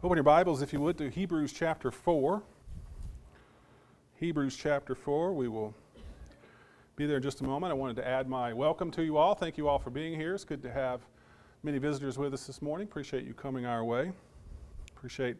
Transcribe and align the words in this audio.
Open 0.00 0.16
your 0.16 0.22
Bibles, 0.22 0.62
if 0.62 0.72
you 0.72 0.80
would, 0.80 0.96
to 0.98 1.10
Hebrews 1.10 1.52
chapter 1.52 1.90
4. 1.90 2.40
Hebrews 4.20 4.56
chapter 4.56 4.94
4. 4.94 5.32
We 5.32 5.48
will 5.48 5.74
be 6.94 7.04
there 7.04 7.16
in 7.16 7.22
just 7.24 7.40
a 7.40 7.44
moment. 7.44 7.72
I 7.72 7.74
wanted 7.74 7.96
to 7.96 8.06
add 8.06 8.28
my 8.28 8.52
welcome 8.52 8.92
to 8.92 9.02
you 9.02 9.16
all. 9.16 9.34
Thank 9.34 9.58
you 9.58 9.66
all 9.66 9.80
for 9.80 9.90
being 9.90 10.14
here. 10.14 10.36
It's 10.36 10.44
good 10.44 10.62
to 10.62 10.70
have 10.70 11.00
many 11.64 11.78
visitors 11.78 12.16
with 12.16 12.32
us 12.32 12.46
this 12.46 12.62
morning. 12.62 12.86
Appreciate 12.86 13.24
you 13.24 13.34
coming 13.34 13.66
our 13.66 13.84
way. 13.84 14.12
Appreciate 14.96 15.36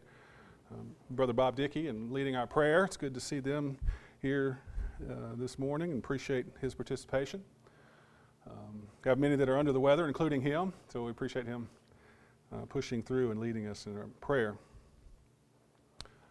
um, 0.73 0.87
Brother 1.11 1.31
Bob 1.31 1.55
Dickey 1.55 1.87
and 1.87 2.11
leading 2.11 2.35
our 2.35 2.45
prayer. 2.45 2.83
It's 2.83 2.97
good 2.97 3.13
to 3.13 3.21
see 3.21 3.39
them 3.39 3.77
here 4.21 4.59
uh, 5.09 5.35
this 5.37 5.57
morning 5.57 5.91
and 5.91 6.03
appreciate 6.03 6.45
his 6.59 6.75
participation. 6.75 7.41
Um, 8.45 8.81
have 9.05 9.19
many 9.19 9.37
that 9.37 9.47
are 9.47 9.57
under 9.57 9.71
the 9.71 9.79
weather, 9.79 10.05
including 10.05 10.41
him, 10.41 10.73
so 10.89 11.05
we 11.05 11.11
appreciate 11.11 11.45
him 11.45 11.69
uh, 12.53 12.65
pushing 12.67 13.01
through 13.01 13.31
and 13.31 13.39
leading 13.39 13.67
us 13.67 13.85
in 13.85 13.97
our 13.97 14.07
prayer. 14.21 14.55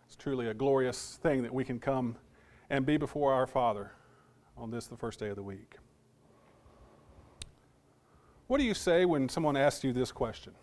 It's 0.07 0.17
truly 0.17 0.49
a 0.49 0.55
glorious 0.55 1.19
thing 1.23 1.43
that 1.43 1.53
we 1.53 1.65
can 1.65 1.79
come 1.79 2.17
and 2.71 2.85
be 2.85 2.97
before 2.97 3.33
our 3.33 3.47
Father 3.47 3.93
on 4.57 4.71
this, 4.71 4.87
the 4.87 4.97
first 4.97 5.19
day 5.19 5.29
of 5.29 5.37
the 5.37 5.43
week. 5.43 5.77
What 8.47 8.59
do 8.59 8.65
you 8.65 8.75
say 8.75 9.05
when 9.05 9.29
someone 9.29 9.57
asks 9.57 9.85
you 9.85 9.93
this 9.93 10.11
question? 10.11 10.55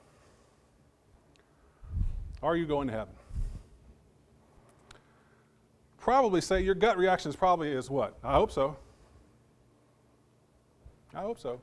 Are 2.42 2.56
you 2.56 2.66
going 2.66 2.88
to 2.88 2.94
heaven? 2.94 3.14
Probably 6.00 6.42
say 6.42 6.62
your 6.62 6.76
gut 6.76 6.98
reaction 6.98 7.30
is 7.30 7.36
probably 7.36 7.72
is 7.72 7.90
what? 7.90 8.18
I 8.24 8.34
hope 8.34 8.52
so. 8.52 8.78
I 11.14 11.22
hope 11.22 11.40
so. 11.40 11.62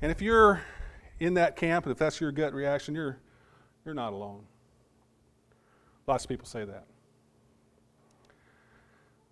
And 0.00 0.10
if 0.10 0.22
you're 0.22 0.62
in 1.20 1.34
that 1.34 1.56
camp, 1.56 1.86
and 1.86 1.92
if 1.92 1.98
that's 1.98 2.20
your 2.20 2.32
gut 2.32 2.54
reaction, 2.54 2.94
you're, 2.94 3.18
you're 3.84 3.94
not 3.94 4.12
alone. 4.12 4.44
Lots 6.06 6.24
of 6.24 6.28
people 6.28 6.46
say 6.46 6.64
that. 6.64 6.86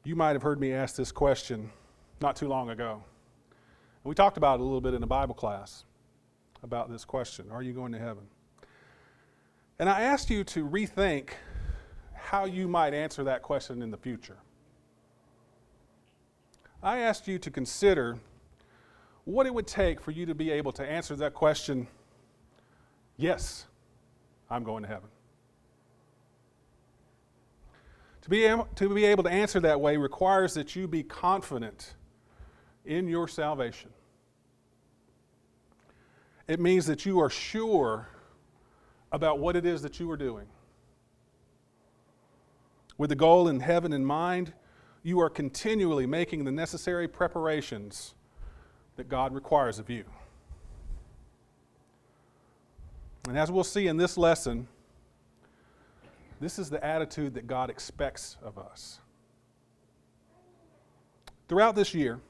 You 0.04 0.14
might 0.14 0.32
have 0.32 0.42
heard 0.42 0.60
me 0.60 0.72
ask 0.72 0.96
this 0.96 1.10
question 1.10 1.70
not 2.20 2.36
too 2.36 2.48
long 2.48 2.70
ago. 2.70 3.02
We 4.04 4.14
talked 4.14 4.36
about 4.36 4.60
it 4.60 4.60
a 4.60 4.64
little 4.64 4.80
bit 4.80 4.94
in 4.94 5.02
a 5.02 5.06
Bible 5.06 5.34
class 5.34 5.84
about 6.62 6.90
this 6.90 7.04
question 7.04 7.46
Are 7.50 7.62
you 7.62 7.72
going 7.72 7.92
to 7.92 7.98
heaven? 7.98 8.24
And 9.78 9.88
I 9.88 10.02
asked 10.02 10.30
you 10.30 10.44
to 10.44 10.66
rethink 10.66 11.30
how 12.14 12.44
you 12.44 12.68
might 12.68 12.94
answer 12.94 13.24
that 13.24 13.42
question 13.42 13.82
in 13.82 13.90
the 13.90 13.96
future. 13.96 14.38
I 16.82 16.98
asked 16.98 17.26
you 17.26 17.38
to 17.38 17.50
consider 17.50 18.18
what 19.26 19.44
it 19.44 19.52
would 19.52 19.66
take 19.66 20.00
for 20.00 20.12
you 20.12 20.24
to 20.24 20.34
be 20.34 20.50
able 20.50 20.72
to 20.72 20.88
answer 20.88 21.14
that 21.16 21.34
question 21.34 21.86
yes, 23.18 23.66
I'm 24.48 24.62
going 24.62 24.82
to 24.82 24.88
heaven. 24.88 25.08
To 28.22 28.30
be, 28.30 28.44
able, 28.44 28.68
to 28.76 28.88
be 28.88 29.04
able 29.04 29.24
to 29.24 29.30
answer 29.30 29.60
that 29.60 29.80
way 29.80 29.96
requires 29.96 30.54
that 30.54 30.74
you 30.74 30.88
be 30.88 31.02
confident 31.02 31.94
in 32.84 33.08
your 33.08 33.28
salvation. 33.28 33.90
It 36.48 36.60
means 36.60 36.86
that 36.86 37.04
you 37.04 37.20
are 37.20 37.30
sure 37.30 38.08
about 39.12 39.38
what 39.38 39.56
it 39.56 39.64
is 39.66 39.82
that 39.82 39.98
you 39.98 40.10
are 40.10 40.16
doing. 40.16 40.46
With 42.98 43.10
the 43.10 43.16
goal 43.16 43.48
in 43.48 43.60
heaven 43.60 43.92
in 43.92 44.04
mind, 44.04 44.52
you 45.02 45.20
are 45.20 45.30
continually 45.30 46.06
making 46.06 46.44
the 46.44 46.52
necessary 46.52 47.08
preparations 47.08 48.14
that 48.96 49.08
God 49.08 49.34
requires 49.34 49.78
of 49.78 49.88
you. 49.90 50.04
And 53.28 53.38
as 53.38 53.50
we'll 53.50 53.64
see 53.64 53.86
in 53.88 53.96
this 53.96 54.16
lesson, 54.16 54.68
this 56.40 56.58
is 56.58 56.70
the 56.70 56.84
attitude 56.84 57.34
that 57.34 57.46
God 57.46 57.70
expects 57.70 58.36
of 58.42 58.58
us. 58.58 59.00
Throughout 61.48 61.74
this 61.74 61.94
year, 61.94 62.20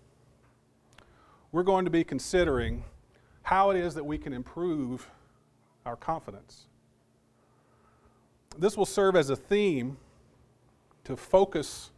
we're 1.53 1.63
going 1.63 1.85
to 1.85 1.91
be 1.91 2.05
considering 2.05 2.85
how 3.43 3.71
it 3.71 3.77
is 3.77 3.95
that 3.95 4.05
we 4.05 4.19
can 4.19 4.33
improve 4.33 5.09
our 5.85 5.97
confidence. 5.97 6.67
This 8.59 8.77
will 8.77 8.87
serve 8.87 9.17
as 9.17 9.31
a 9.31 9.37
theme 9.37 9.97
to 11.05 11.17
focus 11.17 11.91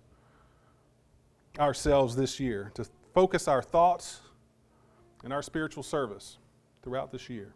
ourselves 1.58 2.14
this 2.14 2.38
year, 2.38 2.70
to 2.74 2.86
focus 3.14 3.48
our 3.48 3.62
thoughts 3.62 4.20
and 5.24 5.32
our 5.32 5.42
spiritual 5.42 5.82
service 5.82 6.38
throughout 6.82 7.10
this 7.10 7.28
year. 7.28 7.52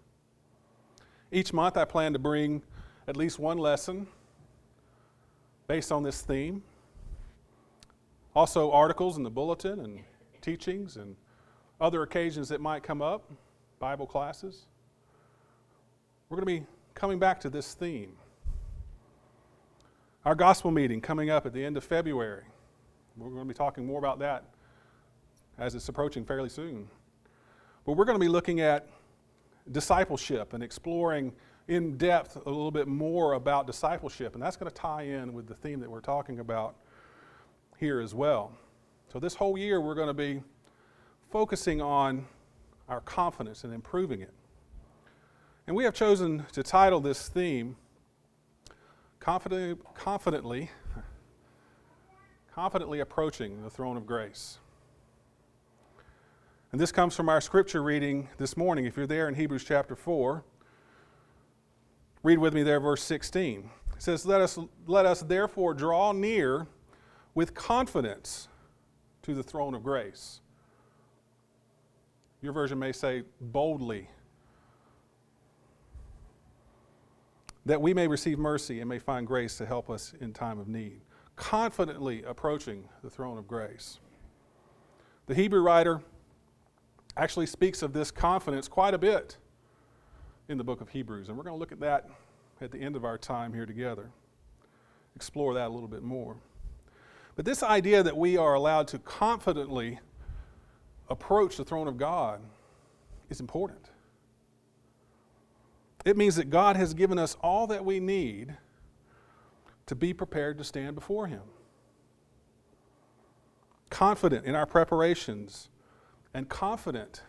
Each 1.31 1.53
month, 1.53 1.77
I 1.77 1.85
plan 1.85 2.13
to 2.13 2.19
bring 2.19 2.63
at 3.09 3.17
least 3.17 3.39
one 3.39 3.59
lesson 3.59 4.07
based 5.67 5.91
on 5.91 6.03
this 6.03 6.21
theme. 6.21 6.63
Also, 8.35 8.71
articles 8.71 9.17
in 9.17 9.23
the 9.23 9.31
bulletin 9.31 9.81
and 9.81 10.01
teachings 10.41 10.97
and 10.97 11.17
other 11.81 12.03
occasions 12.03 12.49
that 12.49 12.61
might 12.61 12.83
come 12.83 13.03
up, 13.03 13.31
Bible 13.79 14.07
classes. 14.07 14.67
We're 16.29 16.37
going 16.37 16.47
to 16.57 16.61
be 16.61 16.67
coming 16.95 17.19
back 17.19 17.41
to 17.41 17.51
this 17.51 17.75
theme. 17.75 18.13
Our 20.25 20.35
gospel 20.35 20.71
meeting 20.71 21.01
coming 21.01 21.31
up 21.31 21.47
at 21.47 21.53
the 21.53 21.65
end 21.65 21.77
of 21.77 21.85
February. 21.85 22.45
We're 23.17 23.29
going 23.29 23.43
to 23.43 23.49
be 23.49 23.55
talking 23.55 23.85
more 23.85 23.99
about 23.99 24.19
that 24.21 24.45
as 25.59 25.75
it's 25.75 25.89
approaching 25.89 26.25
fairly 26.25 26.49
soon. 26.49 26.89
But 27.85 27.93
we're 27.93 28.05
going 28.05 28.19
to 28.19 28.25
be 28.25 28.29
looking 28.29 28.61
at 28.61 28.89
discipleship 29.71 30.53
and 30.53 30.63
exploring 30.63 31.33
in 31.69 31.97
depth 31.97 32.37
a 32.37 32.49
little 32.49 32.71
bit 32.71 32.89
more 32.89 33.35
about 33.35 33.67
discipleship. 33.67 34.35
And 34.35 34.43
that's 34.43 34.57
going 34.57 34.71
to 34.71 34.75
tie 34.75 35.03
in 35.03 35.33
with 35.33 35.47
the 35.47 35.55
theme 35.55 35.81
that 35.81 35.91
we're 35.91 36.01
talking 36.01 36.41
about 36.41 36.77
here 37.79 38.01
as 38.01 38.15
well. 38.15 38.53
So, 39.13 39.19
this 39.19 39.35
whole 39.35 39.59
year, 39.59 39.81
we're 39.81 39.95
going 39.95 40.09
to 40.09 40.15
be 40.15 40.43
focusing 41.31 41.81
on 41.81 42.27
our 42.89 43.01
confidence 43.01 43.65
and 43.65 43.73
improving 43.73 44.21
it. 44.21 44.33
And 45.67 45.77
we 45.77 45.85
have 45.85 45.95
chosen 45.95 46.45
to 46.53 46.63
title 46.63 47.01
this 47.01 47.29
theme 47.29 47.77
Confidently, 49.23 49.77
confidently, 49.95 50.71
confidently 52.53 52.99
approaching 52.99 53.63
the 53.63 53.71
throne 53.71 53.97
of 53.97 54.05
grace. 54.05 54.59
And 56.73 56.81
this 56.81 56.91
comes 56.91 57.15
from 57.15 57.29
our 57.29 57.43
scripture 57.43 57.83
reading 57.83 58.31
this 58.39 58.57
morning. 58.57 58.87
If 58.87 58.97
you're 58.97 59.07
there 59.07 59.29
in 59.29 59.35
Hebrews 59.35 59.63
chapter 59.63 59.95
4, 59.95 60.43
read 62.23 62.39
with 62.39 62.55
me 62.55 62.63
there, 62.63 62.81
verse 62.81 63.03
16. 63.03 63.69
It 63.95 64.03
says, 64.03 64.25
Let 64.25 64.41
us, 64.41 64.59
let 64.87 65.05
us 65.05 65.21
therefore 65.21 65.75
draw 65.75 66.13
near 66.13 66.67
with 67.35 67.53
confidence 67.53 68.49
to 69.21 69.35
the 69.35 69.43
throne 69.43 69.75
of 69.75 69.83
grace. 69.83 70.41
Your 72.41 72.55
version 72.55 72.79
may 72.79 72.93
say 72.93 73.25
boldly, 73.39 74.09
that 77.67 77.83
we 77.83 77.93
may 77.93 78.09
receive 78.09 78.39
mercy 78.39 78.81
and 78.81 78.89
may 78.89 78.99
find 78.99 79.27
grace 79.27 79.59
to 79.59 79.67
help 79.67 79.91
us 79.91 80.15
in 80.23 80.33
time 80.33 80.59
of 80.59 80.69
need. 80.69 81.03
Confidently 81.37 82.23
approaching 82.23 82.89
the 83.05 83.11
throne 83.11 83.37
of 83.37 83.47
grace. 83.47 83.99
The 85.27 85.35
Hebrew 85.35 85.61
writer 85.61 86.01
actually 87.17 87.47
speaks 87.47 87.83
of 87.83 87.93
this 87.93 88.11
confidence 88.11 88.69
quite 88.69 88.95
a 88.95 88.99
bit 88.99 89.37
in 90.49 90.59
the 90.59 90.65
book 90.65 90.81
of 90.81 90.89
Hebrews. 90.89 91.29
And 91.29 91.37
we're 91.37 91.45
going 91.45 91.55
to 91.55 91.61
look 91.61 91.73
at 91.73 91.81
that 91.81 92.09
at 92.61 92.71
the 92.71 92.79
end 92.79 92.97
of 92.97 93.05
our 93.05 93.19
time 93.19 93.53
here 93.53 93.67
together, 93.67 94.11
explore 95.17 95.55
that 95.55 95.69
a 95.69 95.73
little 95.73 95.89
bit 95.89 96.03
more. 96.03 96.37
But 97.35 97.45
this 97.45 97.63
idea 97.63 98.03
that 98.03 98.17
we 98.17 98.37
are 98.37 98.55
allowed 98.55 98.89
to 98.89 98.99
confidently 98.99 99.99
approach 101.09 101.57
the 101.57 101.65
throne 101.65 101.89
of 101.89 101.97
God 101.97 102.41
is 103.31 103.41
important. 103.41 103.91
It 106.05 106.17
means 106.17 106.37
that 106.37 106.51
God 106.51 106.77
has 106.77 106.95
given 106.95 107.19
us 107.19 107.37
all 107.41 107.67
that 107.69 107.85
we 107.85 108.01
need 108.01 108.57
to 109.87 109.95
be 109.95 110.13
prepared 110.13 110.59
to 110.59 110.65
stand 110.65 110.95
before 110.95 111.27
Him. 111.27 111.43
Confident 113.91 114.47
in 114.47 114.55
our 114.55 114.67
preparations 114.67 115.69
and 116.35 116.49
confident 116.49 117.23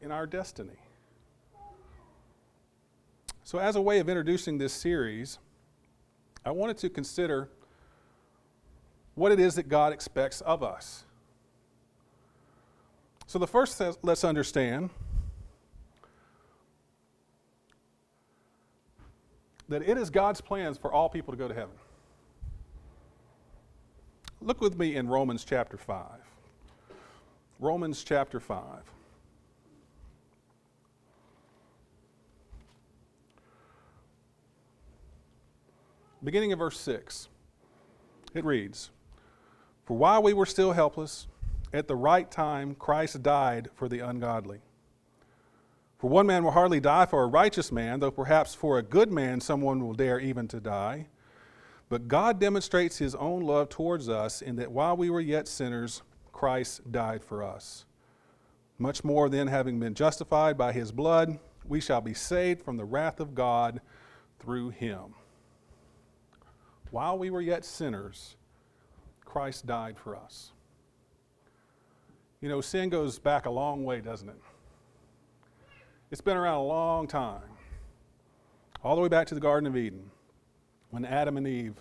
in 0.00 0.12
our 0.12 0.26
destiny. 0.26 0.78
So, 3.44 3.58
as 3.58 3.76
a 3.76 3.80
way 3.80 3.98
of 4.00 4.08
introducing 4.08 4.58
this 4.58 4.72
series, 4.72 5.38
I 6.44 6.50
wanted 6.50 6.78
to 6.78 6.90
consider 6.90 7.48
what 9.14 9.32
it 9.32 9.40
is 9.40 9.54
that 9.54 9.68
God 9.68 9.92
expects 9.92 10.40
of 10.40 10.62
us. 10.62 11.04
So, 13.26 13.38
the 13.38 13.46
first, 13.46 13.80
let's 14.02 14.24
understand 14.24 14.90
that 19.68 19.82
it 19.82 19.96
is 19.96 20.10
God's 20.10 20.40
plans 20.40 20.78
for 20.78 20.92
all 20.92 21.08
people 21.08 21.32
to 21.32 21.38
go 21.38 21.48
to 21.48 21.54
heaven. 21.54 21.74
Look 24.40 24.60
with 24.60 24.78
me 24.78 24.96
in 24.96 25.08
Romans 25.08 25.44
chapter 25.44 25.76
5. 25.76 26.04
Romans 27.58 28.04
chapter 28.04 28.38
5. 28.40 28.62
beginning 36.26 36.52
of 36.52 36.58
verse 36.58 36.78
6. 36.80 37.28
It 38.34 38.44
reads 38.44 38.90
For 39.84 39.96
while 39.96 40.20
we 40.24 40.32
were 40.32 40.44
still 40.44 40.72
helpless, 40.72 41.28
at 41.72 41.86
the 41.86 41.94
right 41.94 42.28
time 42.28 42.74
Christ 42.74 43.22
died 43.22 43.68
for 43.76 43.88
the 43.88 44.00
ungodly. 44.00 44.58
For 45.98 46.10
one 46.10 46.26
man 46.26 46.42
will 46.42 46.50
hardly 46.50 46.80
die 46.80 47.06
for 47.06 47.22
a 47.22 47.28
righteous 47.28 47.70
man, 47.70 48.00
though 48.00 48.10
perhaps 48.10 48.56
for 48.56 48.76
a 48.76 48.82
good 48.82 49.12
man 49.12 49.40
someone 49.40 49.80
will 49.86 49.94
dare 49.94 50.18
even 50.18 50.48
to 50.48 50.58
die. 50.58 51.06
But 51.88 52.08
God 52.08 52.40
demonstrates 52.40 52.98
his 52.98 53.14
own 53.14 53.42
love 53.42 53.68
towards 53.68 54.08
us 54.08 54.42
in 54.42 54.56
that 54.56 54.72
while 54.72 54.96
we 54.96 55.08
were 55.08 55.20
yet 55.20 55.46
sinners, 55.46 56.02
Christ 56.36 56.92
died 56.92 57.24
for 57.24 57.42
us. 57.42 57.86
Much 58.76 59.02
more 59.02 59.30
than 59.30 59.48
having 59.48 59.80
been 59.80 59.94
justified 59.94 60.58
by 60.58 60.70
his 60.70 60.92
blood, 60.92 61.38
we 61.66 61.80
shall 61.80 62.02
be 62.02 62.12
saved 62.12 62.62
from 62.62 62.76
the 62.76 62.84
wrath 62.84 63.20
of 63.20 63.34
God 63.34 63.80
through 64.38 64.68
him. 64.68 65.14
While 66.90 67.16
we 67.16 67.30
were 67.30 67.40
yet 67.40 67.64
sinners, 67.64 68.36
Christ 69.24 69.66
died 69.66 69.96
for 69.98 70.14
us. 70.14 70.52
You 72.42 72.50
know, 72.50 72.60
sin 72.60 72.90
goes 72.90 73.18
back 73.18 73.46
a 73.46 73.50
long 73.50 73.84
way, 73.84 74.02
doesn't 74.02 74.28
it? 74.28 74.40
It's 76.10 76.20
been 76.20 76.36
around 76.36 76.58
a 76.58 76.64
long 76.64 77.06
time, 77.06 77.48
all 78.84 78.94
the 78.94 79.00
way 79.00 79.08
back 79.08 79.26
to 79.28 79.34
the 79.34 79.40
Garden 79.40 79.66
of 79.66 79.74
Eden, 79.74 80.10
when 80.90 81.06
Adam 81.06 81.38
and 81.38 81.48
Eve 81.48 81.80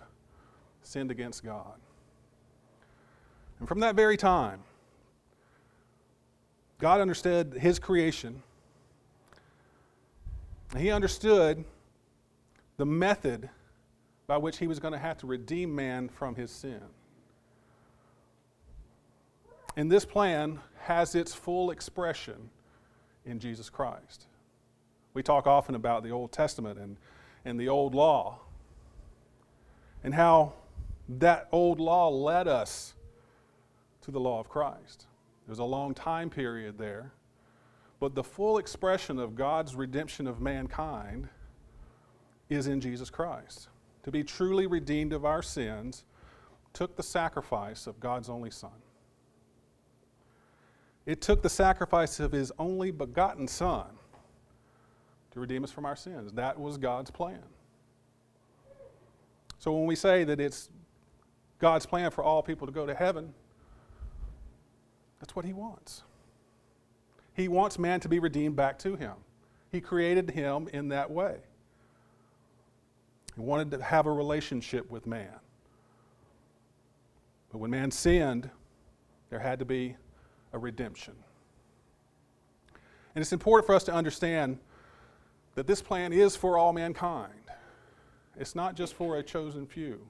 sinned 0.81 1.11
against 1.11 1.43
God. 1.43 1.75
And 3.59 3.67
from 3.67 3.79
that 3.79 3.95
very 3.95 4.17
time, 4.17 4.61
God 6.79 6.99
understood 6.99 7.53
his 7.53 7.79
creation. 7.79 8.43
He 10.77 10.91
understood 10.91 11.63
the 12.77 12.85
method 12.85 13.49
by 14.27 14.37
which 14.37 14.57
he 14.57 14.67
was 14.67 14.79
going 14.79 14.91
to 14.91 14.99
have 14.99 15.17
to 15.19 15.27
redeem 15.27 15.73
man 15.73 16.09
from 16.09 16.35
his 16.35 16.51
sin. 16.51 16.81
And 19.77 19.91
this 19.91 20.05
plan 20.05 20.59
has 20.81 21.15
its 21.15 21.33
full 21.33 21.71
expression 21.71 22.49
in 23.25 23.39
Jesus 23.39 23.69
Christ. 23.69 24.25
We 25.13 25.23
talk 25.23 25.47
often 25.47 25.75
about 25.75 26.03
the 26.03 26.09
Old 26.09 26.31
Testament 26.31 26.77
and, 26.77 26.97
and 27.45 27.59
the 27.59 27.69
Old 27.69 27.95
Law 27.95 28.39
and 30.05 30.13
how 30.13 30.53
that 31.09 31.47
old 31.51 31.79
law 31.79 32.09
led 32.09 32.47
us 32.47 32.93
to 34.05 34.11
the 34.11 34.19
law 34.19 34.39
of 34.39 34.47
Christ. 34.47 35.07
There's 35.47 35.59
a 35.59 35.63
long 35.63 35.93
time 35.93 36.29
period 36.29 36.77
there. 36.77 37.11
But 37.99 38.13
the 38.13 38.23
full 38.23 38.59
expression 38.59 39.19
of 39.19 39.35
God's 39.35 39.75
redemption 39.75 40.27
of 40.27 40.39
mankind 40.39 41.27
is 42.49 42.67
in 42.67 42.79
Jesus 42.79 43.09
Christ. 43.09 43.69
To 44.03 44.11
be 44.11 44.23
truly 44.23 44.67
redeemed 44.67 45.11
of 45.11 45.25
our 45.25 45.41
sins 45.41 46.05
took 46.73 46.95
the 46.95 47.03
sacrifice 47.03 47.87
of 47.87 47.99
God's 47.99 48.29
only 48.29 48.51
Son. 48.51 48.69
It 51.07 51.21
took 51.21 51.41
the 51.41 51.49
sacrifice 51.49 52.19
of 52.19 52.31
His 52.31 52.51
only 52.59 52.91
begotten 52.91 53.47
Son 53.47 53.87
to 55.31 55.39
redeem 55.39 55.63
us 55.63 55.71
from 55.71 55.85
our 55.85 55.95
sins. 55.95 56.31
That 56.33 56.59
was 56.59 56.77
God's 56.77 57.09
plan. 57.09 57.41
So 59.57 59.71
when 59.71 59.87
we 59.87 59.95
say 59.95 60.23
that 60.25 60.39
it's 60.39 60.69
God's 61.57 61.87
plan 61.87 62.11
for 62.11 62.23
all 62.23 62.43
people 62.43 62.67
to 62.67 62.73
go 62.73 62.85
to 62.85 62.93
heaven, 62.93 63.33
that's 65.25 65.35
what 65.35 65.45
He 65.45 65.53
wants. 65.53 66.03
He 67.33 67.47
wants 67.47 67.79
man 67.79 67.99
to 68.01 68.09
be 68.09 68.19
redeemed 68.19 68.55
back 68.55 68.77
to 68.79 68.95
Him. 68.95 69.15
He 69.71 69.81
created 69.81 70.29
him 70.29 70.69
in 70.71 70.89
that 70.89 71.11
way. 71.11 71.35
He 73.35 73.41
wanted 73.41 73.71
to 73.71 73.83
have 73.83 74.05
a 74.05 74.11
relationship 74.11 74.89
with 74.89 75.05
man. 75.05 75.33
But 77.51 77.57
when 77.57 77.71
man 77.71 77.91
sinned, 77.91 78.49
there 79.29 79.39
had 79.39 79.59
to 79.59 79.65
be 79.65 79.97
a 80.53 80.59
redemption. 80.59 81.15
And 83.15 83.21
it's 83.21 83.33
important 83.33 83.65
for 83.65 83.75
us 83.75 83.83
to 83.85 83.93
understand 83.93 84.59
that 85.55 85.67
this 85.67 85.81
plan 85.81 86.13
is 86.13 86.37
for 86.37 86.57
all 86.57 86.71
mankind. 86.71 87.33
It's 88.37 88.55
not 88.55 88.75
just 88.75 88.93
for 88.93 89.17
a 89.17 89.23
chosen 89.23 89.65
few. 89.65 90.07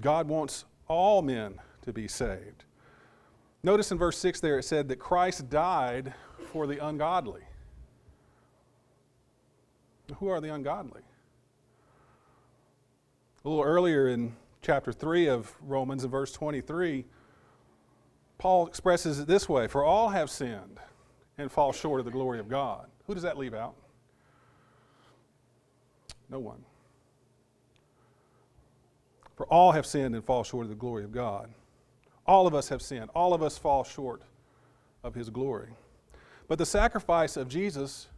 God 0.00 0.26
wants 0.26 0.64
all 0.88 1.22
men 1.22 1.60
to 1.82 1.92
be 1.92 2.08
saved. 2.08 2.64
Notice 3.64 3.90
in 3.90 3.96
verse 3.96 4.18
6 4.18 4.40
there 4.40 4.58
it 4.58 4.64
said 4.64 4.88
that 4.88 4.98
Christ 4.98 5.48
died 5.48 6.12
for 6.52 6.66
the 6.66 6.84
ungodly. 6.86 7.40
Who 10.18 10.28
are 10.28 10.38
the 10.38 10.52
ungodly? 10.52 11.00
A 13.42 13.48
little 13.48 13.64
earlier 13.64 14.08
in 14.08 14.36
chapter 14.60 14.92
3 14.92 15.28
of 15.28 15.50
Romans, 15.62 16.04
in 16.04 16.10
verse 16.10 16.30
23, 16.30 17.06
Paul 18.36 18.66
expresses 18.66 19.18
it 19.18 19.26
this 19.26 19.48
way 19.48 19.66
For 19.66 19.82
all 19.82 20.10
have 20.10 20.28
sinned 20.28 20.78
and 21.38 21.50
fall 21.50 21.72
short 21.72 22.00
of 22.00 22.04
the 22.04 22.12
glory 22.12 22.40
of 22.40 22.50
God. 22.50 22.88
Who 23.06 23.14
does 23.14 23.22
that 23.22 23.38
leave 23.38 23.54
out? 23.54 23.76
No 26.28 26.38
one. 26.38 26.62
For 29.36 29.46
all 29.46 29.72
have 29.72 29.86
sinned 29.86 30.14
and 30.14 30.22
fall 30.22 30.44
short 30.44 30.64
of 30.64 30.68
the 30.68 30.76
glory 30.76 31.04
of 31.04 31.12
God. 31.12 31.48
All 32.26 32.46
of 32.46 32.54
us 32.54 32.68
have 32.70 32.80
sinned. 32.80 33.10
All 33.14 33.34
of 33.34 33.42
us 33.42 33.58
fall 33.58 33.84
short 33.84 34.22
of 35.02 35.14
his 35.14 35.30
glory. 35.30 35.70
But 36.48 36.58
the 36.58 36.66
sacrifice 36.66 37.36
of 37.36 37.48
Jesus 37.48 38.08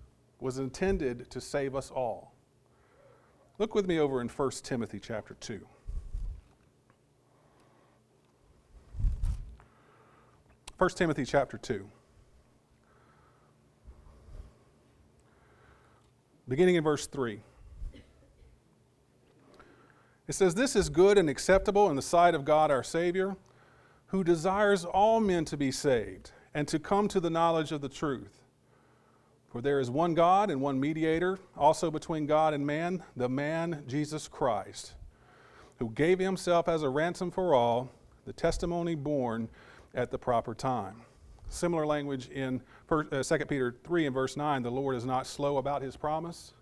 was 0.40 0.58
intended 0.58 1.30
to 1.30 1.40
save 1.40 1.74
us 1.74 1.90
all. 1.90 2.32
Look 3.58 3.74
with 3.74 3.86
me 3.86 3.98
over 3.98 4.20
in 4.20 4.28
1 4.28 4.50
Timothy 4.62 5.00
chapter 5.00 5.34
2. 5.40 5.66
First 10.78 10.98
Timothy 10.98 11.24
chapter 11.24 11.56
2. 11.56 11.88
Beginning 16.48 16.76
in 16.76 16.84
verse 16.84 17.06
3. 17.06 17.40
It 20.28 20.34
says, 20.34 20.54
This 20.54 20.76
is 20.76 20.90
good 20.90 21.18
and 21.18 21.30
acceptable 21.30 21.88
in 21.88 21.96
the 21.96 22.02
sight 22.02 22.34
of 22.34 22.44
God 22.44 22.70
our 22.70 22.82
Savior 22.82 23.36
who 24.08 24.22
desires 24.22 24.84
all 24.84 25.20
men 25.20 25.44
to 25.44 25.56
be 25.56 25.70
saved 25.70 26.30
and 26.54 26.66
to 26.68 26.78
come 26.78 27.08
to 27.08 27.20
the 27.20 27.30
knowledge 27.30 27.72
of 27.72 27.80
the 27.80 27.88
truth. 27.88 28.42
For 29.48 29.60
there 29.60 29.80
is 29.80 29.90
one 29.90 30.14
God 30.14 30.50
and 30.50 30.60
one 30.60 30.78
mediator, 30.78 31.38
also 31.56 31.90
between 31.90 32.26
God 32.26 32.54
and 32.54 32.66
man, 32.66 33.02
the 33.16 33.28
man 33.28 33.84
Jesus 33.86 34.28
Christ, 34.28 34.94
who 35.78 35.90
gave 35.90 36.18
himself 36.18 36.68
as 36.68 36.82
a 36.82 36.88
ransom 36.88 37.30
for 37.30 37.54
all, 37.54 37.90
the 38.24 38.32
testimony 38.32 38.94
born 38.94 39.48
at 39.94 40.10
the 40.10 40.18
proper 40.18 40.54
time. 40.54 41.02
Similar 41.48 41.86
language 41.86 42.28
in 42.28 42.60
2 42.88 43.08
uh, 43.12 43.22
Peter 43.48 43.74
3 43.84 44.06
and 44.06 44.14
verse 44.14 44.36
9 44.36 44.62
the 44.62 44.70
Lord 44.70 44.96
is 44.96 45.06
not 45.06 45.26
slow 45.26 45.58
about 45.58 45.82
his 45.82 45.96
promise, 45.96 46.52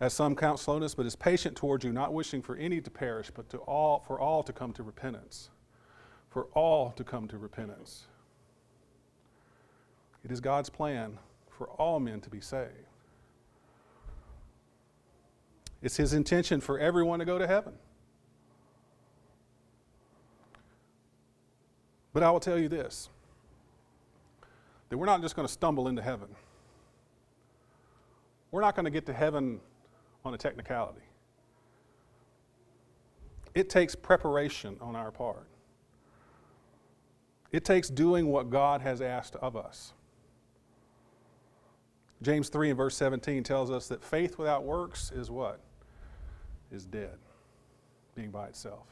as 0.00 0.12
some 0.12 0.36
count 0.36 0.58
slowness, 0.58 0.94
but 0.94 1.06
is 1.06 1.16
patient 1.16 1.56
towards 1.56 1.84
you, 1.84 1.92
not 1.92 2.12
wishing 2.12 2.42
for 2.42 2.56
any 2.56 2.80
to 2.80 2.90
perish, 2.90 3.30
but 3.34 3.48
to 3.50 3.58
all, 3.58 4.04
for 4.06 4.20
all 4.20 4.42
to 4.42 4.52
come 4.52 4.72
to 4.74 4.82
repentance 4.82 5.50
for 6.36 6.48
all 6.52 6.90
to 6.90 7.02
come 7.02 7.26
to 7.26 7.38
repentance. 7.38 8.04
It 10.22 10.30
is 10.30 10.38
God's 10.38 10.68
plan 10.68 11.18
for 11.48 11.66
all 11.66 11.98
men 11.98 12.20
to 12.20 12.28
be 12.28 12.42
saved. 12.42 12.72
It's 15.80 15.96
His 15.96 16.12
intention 16.12 16.60
for 16.60 16.78
everyone 16.78 17.20
to 17.20 17.24
go 17.24 17.38
to 17.38 17.46
heaven. 17.46 17.72
But 22.12 22.22
I 22.22 22.30
will 22.30 22.40
tell 22.40 22.58
you 22.58 22.68
this 22.68 23.08
that 24.90 24.98
we're 24.98 25.06
not 25.06 25.22
just 25.22 25.36
going 25.36 25.48
to 25.48 25.52
stumble 25.54 25.88
into 25.88 26.02
heaven. 26.02 26.28
We're 28.50 28.60
not 28.60 28.74
going 28.74 28.84
to 28.84 28.90
get 28.90 29.06
to 29.06 29.14
heaven 29.14 29.58
on 30.22 30.34
a 30.34 30.36
technicality. 30.36 31.00
It 33.54 33.70
takes 33.70 33.94
preparation 33.94 34.76
on 34.82 34.94
our 34.94 35.10
part. 35.10 35.46
It 37.52 37.64
takes 37.64 37.88
doing 37.88 38.26
what 38.26 38.50
God 38.50 38.80
has 38.80 39.00
asked 39.00 39.36
of 39.36 39.56
us. 39.56 39.92
James 42.22 42.48
3 42.48 42.70
and 42.70 42.76
verse 42.76 42.96
17 42.96 43.42
tells 43.42 43.70
us 43.70 43.88
that 43.88 44.02
faith 44.02 44.38
without 44.38 44.64
works 44.64 45.12
is 45.14 45.30
what? 45.30 45.60
Is 46.72 46.84
dead, 46.84 47.18
being 48.14 48.30
by 48.30 48.46
itself. 48.46 48.86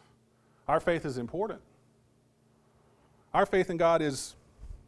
Our 0.68 0.80
faith 0.80 1.04
is 1.04 1.18
important. 1.18 1.61
Our 3.32 3.46
faith 3.46 3.70
in 3.70 3.76
God 3.76 4.02
is 4.02 4.37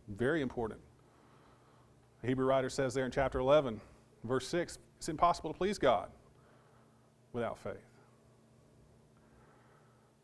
very 0.08 0.40
important. 0.42 0.80
The 2.22 2.28
Hebrew 2.28 2.46
writer 2.46 2.70
says 2.70 2.94
there 2.94 3.04
in 3.04 3.10
chapter 3.10 3.40
11, 3.40 3.80
verse 4.24 4.46
6, 4.48 4.78
it's 4.98 5.08
impossible 5.08 5.52
to 5.52 5.58
please 5.58 5.78
God 5.78 6.08
without 7.32 7.58
faith. 7.58 7.74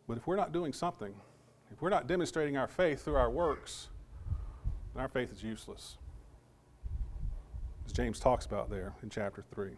But 0.06 0.18
if 0.18 0.26
we're 0.26 0.36
not 0.36 0.52
doing 0.52 0.72
something, 0.72 1.14
if 1.72 1.80
we're 1.80 1.90
not 1.90 2.06
demonstrating 2.06 2.56
our 2.56 2.68
faith 2.68 3.04
through 3.04 3.16
our 3.16 3.30
works, 3.30 3.88
then 4.94 5.02
our 5.02 5.08
faith 5.08 5.32
is 5.32 5.42
useless. 5.42 5.96
As 7.86 7.92
James 7.92 8.20
talks 8.20 8.46
about 8.46 8.70
there 8.70 8.92
in 9.02 9.10
chapter 9.10 9.42
3. 9.54 9.70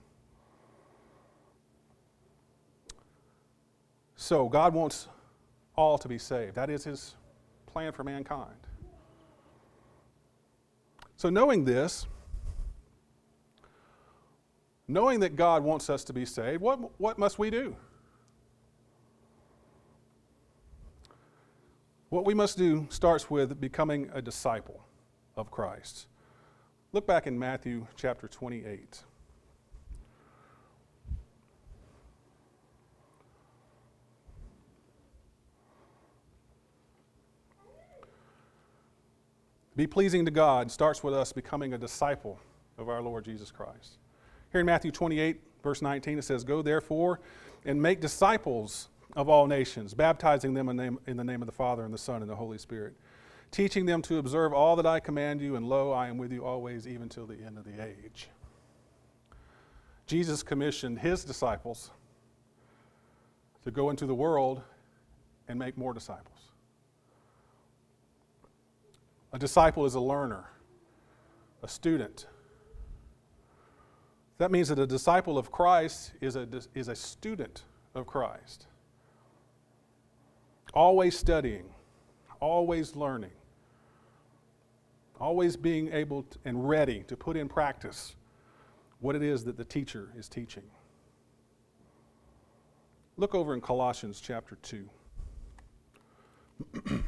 So, 4.17 4.49
God 4.49 4.75
wants 4.75 5.09
all 5.77 5.99
to 5.99 6.09
be 6.09 6.19
saved. 6.19 6.55
That 6.55 6.71
is 6.71 6.85
His 6.85 7.15
plan 7.67 7.93
for 7.93 8.05
mankind. 8.05 8.55
So, 11.17 11.31
knowing 11.31 11.65
this, 11.65 12.07
knowing 14.89 15.21
that 15.21 15.37
God 15.37 15.63
wants 15.63 15.91
us 15.91 16.05
to 16.05 16.13
be 16.13 16.25
saved, 16.25 16.61
what, 16.61 16.79
what 17.01 17.19
must 17.19 17.39
we 17.39 17.51
do? 17.51 17.77
What 22.14 22.25
we 22.25 22.33
must 22.33 22.56
do 22.56 22.87
starts 22.90 23.28
with 23.28 23.61
becoming 23.61 24.09
a 24.14 24.23
disciple 24.23 24.80
of 25.37 25.50
Christ. 25.50 26.06
Look 26.92 27.09
back 27.09 27.26
in 27.26 27.37
Matthew 27.37 27.88
chapter 27.97 28.28
28. 28.28 29.02
Be 39.75 39.88
pleasing 39.88 40.25
to 40.25 40.30
God 40.30 40.71
starts 40.71 41.02
with 41.02 41.14
us 41.14 41.33
becoming 41.33 41.75
a 41.75 41.78
disciple 41.78 42.38
of 42.78 42.88
our 42.88 43.02
Lord 43.02 43.25
Jesus 43.25 43.50
Christ. 43.50 43.99
Here 44.52 44.61
in 44.61 44.66
Matthew 44.66 44.92
28, 44.92 45.40
verse 45.64 45.83
19, 45.83 46.18
it 46.21 46.23
says, 46.23 46.44
Go 46.44 46.62
therefore 46.62 47.18
and 47.64 47.83
make 47.83 48.00
disciples 48.00 48.88
of 49.16 49.28
all 49.28 49.47
nations, 49.47 49.94
baptizing 49.94 50.54
them 50.54 50.68
in, 50.68 50.76
name, 50.76 50.99
in 51.06 51.16
the 51.16 51.25
name 51.25 51.40
of 51.42 51.47
the 51.47 51.52
Father 51.52 51.85
and 51.85 51.94
the 51.94 51.99
Son 51.99 52.23
and 52.23 52.30
the 52.30 52.37
Holy 52.37 52.59
Spirit, 52.59 52.94
teaching 53.50 53.87
them 53.87 54.02
to 54.02 54.18
observe 54.18 54.52
all 54.52 54.75
that 54.76 54.87
I 54.87 54.99
command 55.00 55.40
you, 55.40 55.56
and 55.56 55.66
lo, 55.66 55.92
I 55.92 56.09
am 56.09 56.18
with 56.18 56.33
you 56.33 56.44
always, 56.44 56.88
even 56.88 57.09
till 57.09 57.26
the 57.26 57.37
end 57.44 57.56
of 57.56 57.64
the 57.64 57.83
age. 57.83 58.28
Jesus 60.06 60.42
commissioned 60.42 60.99
his 60.99 61.25
disciples 61.25 61.90
to 63.64 63.71
go 63.71 63.90
into 63.90 64.06
the 64.06 64.14
world 64.14 64.62
and 65.49 65.59
make 65.59 65.78
more 65.78 65.94
disciples. 65.94 66.50
A 69.33 69.38
disciple 69.38 69.85
is 69.87 69.94
a 69.94 70.00
learner, 70.00 70.44
a 71.62 71.68
student. 71.68 72.26
That 74.38 74.50
means 74.50 74.68
that 74.68 74.78
a 74.78 74.87
disciple 74.87 75.38
of 75.38 75.50
Christ 75.50 76.12
is 76.21 76.37
a, 76.37 76.49
is 76.75 76.88
a 76.88 76.94
student 76.94 77.62
of 77.94 78.06
Christ. 78.06 78.66
Always 80.75 81.16
studying, 81.16 81.64
always 82.40 82.97
learning, 82.97 83.31
always 85.21 85.57
being 85.57 85.93
able 85.93 86.25
to, 86.25 86.38
and 86.45 86.69
ready 86.69 87.04
to 87.07 87.16
put 87.16 87.37
in 87.37 87.49
practice 87.49 88.16
what 88.99 89.14
it 89.14 89.23
is 89.23 89.45
that 89.45 89.57
the 89.57 89.64
teacher 89.64 90.09
is 90.19 90.28
teaching. 90.28 90.64
Look 93.16 93.37
over 93.37 93.54
in 93.54 93.61
Colossians 93.61 94.21
chapter 94.21 94.57
2. 94.62 94.90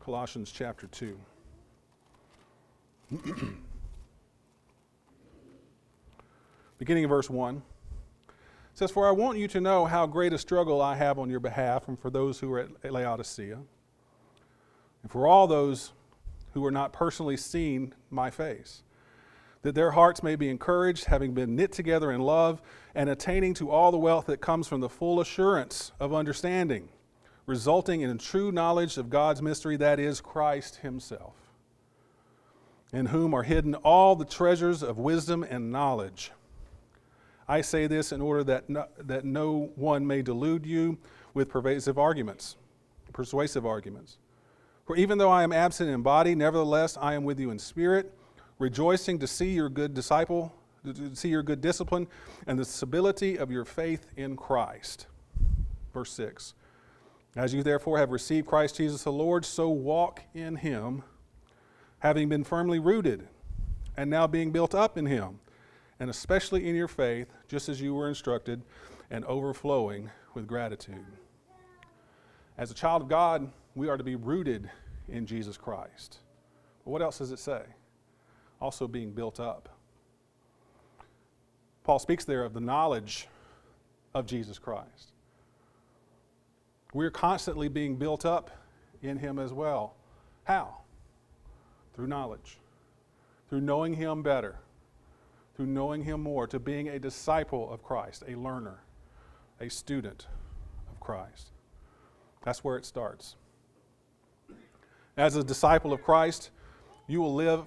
Colossians 0.00 0.50
chapter 0.50 0.86
2. 0.86 1.18
Beginning 6.78 7.04
of 7.04 7.10
verse 7.10 7.28
1 7.28 7.60
says, 8.74 8.90
For 8.90 9.08
I 9.08 9.12
want 9.12 9.38
you 9.38 9.48
to 9.48 9.60
know 9.60 9.86
how 9.86 10.06
great 10.06 10.32
a 10.32 10.38
struggle 10.38 10.82
I 10.82 10.96
have 10.96 11.18
on 11.18 11.30
your 11.30 11.40
behalf, 11.40 11.88
and 11.88 11.98
for 11.98 12.10
those 12.10 12.40
who 12.40 12.52
are 12.52 12.60
at 12.60 12.92
Laodicea, 12.92 13.58
and 15.02 15.10
for 15.10 15.26
all 15.26 15.46
those 15.46 15.92
who 16.52 16.64
are 16.64 16.70
not 16.70 16.92
personally 16.92 17.36
seen 17.36 17.94
my 18.10 18.30
face, 18.30 18.82
that 19.62 19.74
their 19.74 19.92
hearts 19.92 20.22
may 20.22 20.36
be 20.36 20.50
encouraged, 20.50 21.06
having 21.06 21.32
been 21.32 21.56
knit 21.56 21.72
together 21.72 22.12
in 22.12 22.20
love, 22.20 22.60
and 22.94 23.08
attaining 23.08 23.54
to 23.54 23.70
all 23.70 23.90
the 23.90 23.98
wealth 23.98 24.26
that 24.26 24.40
comes 24.40 24.68
from 24.68 24.80
the 24.80 24.88
full 24.88 25.20
assurance 25.20 25.92
of 25.98 26.12
understanding 26.12 26.88
resulting 27.46 28.00
in 28.00 28.10
a 28.10 28.16
true 28.16 28.50
knowledge 28.50 28.96
of 28.96 29.10
God's 29.10 29.42
mystery, 29.42 29.76
that 29.76 30.00
is, 30.00 30.20
Christ 30.20 30.76
Himself, 30.76 31.34
in 32.92 33.06
whom 33.06 33.34
are 33.34 33.42
hidden 33.42 33.74
all 33.76 34.16
the 34.16 34.24
treasures 34.24 34.82
of 34.82 34.98
wisdom 34.98 35.42
and 35.42 35.70
knowledge. 35.70 36.32
I 37.48 37.60
say 37.60 37.86
this 37.86 38.12
in 38.12 38.20
order 38.20 38.44
that 38.44 38.68
no, 38.68 38.86
that 38.98 39.24
no 39.24 39.70
one 39.76 40.06
may 40.06 40.22
delude 40.22 40.64
you 40.64 40.98
with 41.34 41.48
pervasive 41.48 41.98
arguments, 41.98 42.56
persuasive 43.12 43.66
arguments. 43.66 44.18
For 44.86 44.96
even 44.96 45.18
though 45.18 45.30
I 45.30 45.42
am 45.42 45.52
absent 45.52 45.90
in 45.90 46.02
body, 46.02 46.34
nevertheless 46.34 46.96
I 47.00 47.14
am 47.14 47.24
with 47.24 47.40
you 47.40 47.50
in 47.50 47.58
spirit, 47.58 48.12
rejoicing 48.58 49.18
to 49.18 49.26
see 49.26 49.50
your 49.50 49.68
good 49.68 49.94
disciple, 49.94 50.54
to 50.84 51.14
see 51.16 51.28
your 51.28 51.42
good 51.42 51.60
discipline, 51.60 52.06
and 52.46 52.58
the 52.58 52.64
stability 52.64 53.38
of 53.38 53.50
your 53.50 53.64
faith 53.64 54.06
in 54.16 54.36
Christ. 54.36 55.06
Verse 55.92 56.12
6. 56.12 56.54
As 57.36 57.52
you 57.52 57.62
therefore 57.62 57.98
have 57.98 58.10
received 58.10 58.46
Christ 58.46 58.76
Jesus 58.76 59.02
the 59.02 59.12
Lord, 59.12 59.44
so 59.44 59.68
walk 59.68 60.22
in 60.34 60.56
him, 60.56 61.02
having 61.98 62.28
been 62.28 62.44
firmly 62.44 62.78
rooted, 62.78 63.26
and 63.96 64.10
now 64.10 64.26
being 64.26 64.52
built 64.52 64.74
up 64.74 64.96
in 64.98 65.06
him, 65.06 65.40
and 66.00 66.10
especially 66.10 66.68
in 66.68 66.74
your 66.74 66.88
faith, 66.88 67.28
just 67.48 67.68
as 67.68 67.80
you 67.80 67.94
were 67.94 68.08
instructed, 68.08 68.62
and 69.10 69.24
overflowing 69.26 70.10
with 70.34 70.46
gratitude. 70.46 71.06
As 72.58 72.70
a 72.70 72.74
child 72.74 73.02
of 73.02 73.08
God, 73.08 73.50
we 73.74 73.88
are 73.88 73.96
to 73.96 74.04
be 74.04 74.16
rooted 74.16 74.70
in 75.08 75.26
Jesus 75.26 75.56
Christ. 75.56 76.18
But 76.84 76.90
what 76.90 77.02
else 77.02 77.18
does 77.18 77.32
it 77.32 77.38
say? 77.38 77.62
Also 78.60 78.86
being 78.86 79.12
built 79.12 79.40
up. 79.40 79.68
Paul 81.82 81.98
speaks 81.98 82.24
there 82.24 82.44
of 82.44 82.54
the 82.54 82.60
knowledge 82.60 83.28
of 84.14 84.26
Jesus 84.26 84.58
Christ. 84.58 85.12
We're 86.92 87.10
constantly 87.10 87.68
being 87.68 87.96
built 87.96 88.24
up 88.24 88.50
in 89.02 89.18
Him 89.18 89.38
as 89.38 89.52
well. 89.52 89.94
How? 90.44 90.78
Through 91.94 92.06
knowledge, 92.06 92.58
through 93.48 93.60
knowing 93.60 93.94
Him 93.94 94.22
better, 94.22 94.56
through 95.56 95.66
knowing 95.66 96.02
Him 96.02 96.22
more, 96.22 96.46
to 96.46 96.58
being 96.58 96.88
a 96.88 96.98
disciple 96.98 97.70
of 97.72 97.82
Christ, 97.82 98.24
a 98.26 98.34
learner, 98.34 98.82
a 99.60 99.68
student 99.70 100.26
of 100.90 100.98
Christ. 101.00 101.50
That's 102.42 102.64
where 102.64 102.76
it 102.76 102.84
starts. 102.84 103.36
As 105.16 105.36
a 105.36 105.44
disciple 105.44 105.92
of 105.92 106.02
Christ, 106.02 106.50
you 107.06 107.20
will 107.20 107.34
live, 107.34 107.66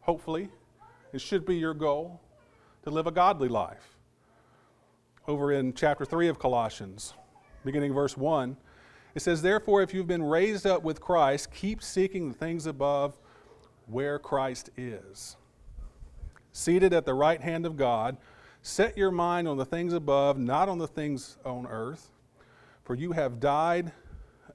hopefully, 0.00 0.48
it 1.12 1.20
should 1.20 1.44
be 1.44 1.56
your 1.56 1.74
goal, 1.74 2.20
to 2.84 2.90
live 2.90 3.06
a 3.06 3.10
godly 3.10 3.48
life. 3.48 3.96
Over 5.26 5.52
in 5.52 5.74
chapter 5.74 6.04
3 6.04 6.28
of 6.28 6.38
Colossians, 6.38 7.14
beginning 7.64 7.92
verse 7.92 8.16
1. 8.16 8.56
It 9.16 9.22
says, 9.22 9.42
Therefore, 9.42 9.82
if 9.82 9.92
you've 9.92 10.06
been 10.06 10.22
raised 10.22 10.66
up 10.66 10.84
with 10.84 11.00
Christ, 11.00 11.52
keep 11.52 11.82
seeking 11.82 12.28
the 12.28 12.34
things 12.34 12.66
above 12.66 13.16
where 13.86 14.18
Christ 14.18 14.70
is. 14.76 15.36
Seated 16.56 16.94
at 16.94 17.04
the 17.04 17.12
right 17.12 17.38
hand 17.38 17.66
of 17.66 17.76
God, 17.76 18.16
set 18.62 18.96
your 18.96 19.10
mind 19.10 19.46
on 19.46 19.58
the 19.58 19.64
things 19.66 19.92
above, 19.92 20.38
not 20.38 20.70
on 20.70 20.78
the 20.78 20.88
things 20.88 21.36
on 21.44 21.66
earth. 21.66 22.08
For 22.82 22.94
you 22.94 23.12
have 23.12 23.40
died, 23.40 23.92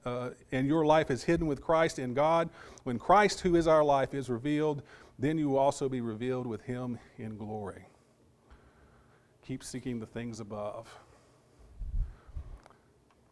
uh, 0.04 0.30
and 0.50 0.66
your 0.66 0.84
life 0.84 1.12
is 1.12 1.22
hidden 1.22 1.46
with 1.46 1.62
Christ 1.62 2.00
in 2.00 2.12
God. 2.12 2.50
When 2.82 2.98
Christ, 2.98 3.42
who 3.42 3.54
is 3.54 3.68
our 3.68 3.84
life, 3.84 4.14
is 4.14 4.28
revealed, 4.28 4.82
then 5.16 5.38
you 5.38 5.50
will 5.50 5.60
also 5.60 5.88
be 5.88 6.00
revealed 6.00 6.44
with 6.44 6.62
him 6.62 6.98
in 7.18 7.36
glory. 7.36 7.86
Keep 9.46 9.62
seeking 9.62 10.00
the 10.00 10.06
things 10.06 10.40
above. 10.40 10.92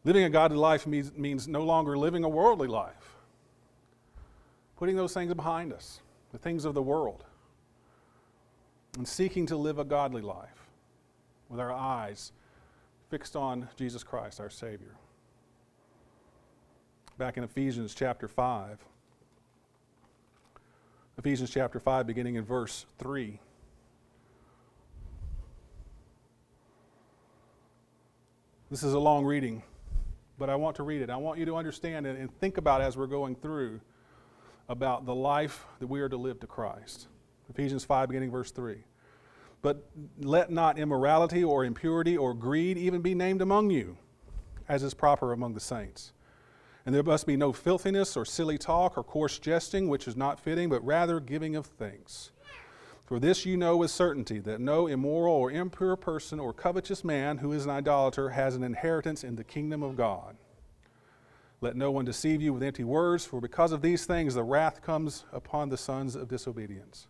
Living 0.05 0.23
a 0.23 0.31
godly 0.31 0.59
life 0.59 0.87
means, 0.87 1.13
means 1.17 1.49
no 1.49 1.65
longer 1.65 1.99
living 1.99 2.23
a 2.23 2.29
worldly 2.29 2.69
life, 2.69 3.17
putting 4.77 4.95
those 4.95 5.13
things 5.13 5.35
behind 5.35 5.73
us, 5.73 6.03
the 6.31 6.39
things 6.39 6.65
of 6.65 6.75
the 6.75 6.83
world, 6.83 7.25
and 8.97 9.07
seeking 9.07 9.47
to 9.47 9.57
live 9.57 9.79
a 9.79 9.85
godly 9.85 10.23
life 10.23 10.69
with 11.49 11.61
our 11.61 11.73
eyes 11.73 12.33
fixed 13.09 13.37
on 13.37 13.69
Jesus 13.77 14.03
Christ, 14.03 14.41
our 14.41 14.51
Savior. 14.51 14.95
Back 17.19 17.37
in 17.37 17.45
Ephesians 17.45 17.95
chapter 17.95 18.29
5, 18.29 18.79
Ephesians 21.19 21.51
chapter 21.51 21.79
5, 21.79 22.07
beginning 22.07 22.37
in 22.37 22.45
verse 22.45 22.87
3. 22.99 23.39
This 28.71 28.83
is 28.83 28.95
a 28.95 28.99
long 28.99 29.25
reading 29.25 29.63
but 30.41 30.49
I 30.49 30.57
want 30.57 30.75
to 30.77 30.83
read 30.83 31.03
it. 31.03 31.11
I 31.11 31.17
want 31.17 31.39
you 31.39 31.45
to 31.45 31.57
understand 31.57 32.07
and 32.07 32.39
think 32.41 32.57
about 32.57 32.81
as 32.81 32.97
we're 32.97 33.07
going 33.07 33.37
through 33.37 33.79
about 34.71 35.05
the 35.05 35.15
life 35.15 35.67
that 35.81 35.87
we 35.87 36.01
are 36.01 36.09
to 36.09 36.17
live 36.17 36.41
to 36.41 36.47
Christ. 36.47 37.09
Ephesians 37.51 37.85
5, 37.85 38.09
beginning 38.09 38.31
verse 38.31 38.51
3. 38.51 38.77
But 39.63 39.85
let 40.19 40.51
not 40.51 40.79
immorality 40.79 41.45
or 41.45 41.65
impurity 41.65 42.17
or 42.17 42.33
greed 42.33 42.79
even 42.79 43.03
be 43.03 43.15
named 43.15 43.43
among 43.43 43.71
you, 43.71 43.99
as 44.69 44.83
is 44.83 44.95
proper 44.95 45.33
among 45.33 45.55
the 45.55 45.61
saints. 45.61 46.13
And 46.87 46.95
there 46.95 47.03
must 47.03 47.27
be 47.27 47.37
no 47.37 47.53
filthiness 47.53 48.17
or 48.17 48.25
silly 48.25 48.57
talk 48.57 48.97
or 48.97 49.05
coarse 49.05 49.39
jesting, 49.39 49.89
which 49.89 50.09
is 50.09 50.17
not 50.17 50.41
fitting, 50.41 50.71
but 50.71 50.85
rather 50.85 51.21
giving 51.21 51.57
of 51.57 51.67
thanks. 51.67 52.31
For 53.05 53.19
this 53.19 53.45
you 53.45 53.57
know 53.57 53.77
with 53.77 53.91
certainty 53.91 54.39
that 54.39 54.61
no 54.61 54.87
immoral 54.87 55.35
or 55.35 55.51
impure 55.51 55.97
person 55.97 56.39
or 56.39 56.53
covetous 56.53 57.03
man 57.05 57.39
who 57.39 57.53
is 57.53 57.65
an 57.65 57.71
idolater 57.71 58.31
has 58.31 58.55
an 58.55 58.63
inheritance 58.63 59.25
in 59.25 59.35
the 59.35 59.45
kingdom 59.45 59.83
of 59.83 59.97
God. 59.97 60.37
Let 61.61 61.77
no 61.77 61.91
one 61.91 62.05
deceive 62.07 62.41
you 62.41 62.55
with 62.55 62.63
empty 62.63 62.85
words, 62.85 63.27
for 63.27 63.41
because 63.41 63.73
of 63.73 63.83
these 63.83 64.07
things 64.07 64.35
the 64.35 64.45
wrath 64.45 64.81
comes 64.81 65.25
upon 65.33 65.69
the 65.69 65.77
sons 65.77 66.17
of 66.17 66.29
disobedience. 66.29 67.09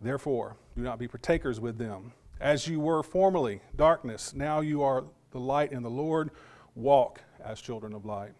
Therefore, 0.00 0.56
do 0.76 0.82
not 0.82 0.98
be 0.98 1.08
partakers 1.08 1.60
with 1.60 1.78
them. 1.78 2.12
As 2.40 2.66
you 2.66 2.80
were 2.80 3.02
formerly 3.02 3.60
darkness, 3.76 4.34
now 4.34 4.60
you 4.60 4.82
are 4.82 5.04
the 5.30 5.40
light 5.40 5.72
in 5.72 5.82
the 5.82 5.90
Lord. 5.90 6.30
Walk 6.74 7.20
as 7.44 7.60
children 7.60 7.92
of 7.92 8.06
light. 8.06 8.32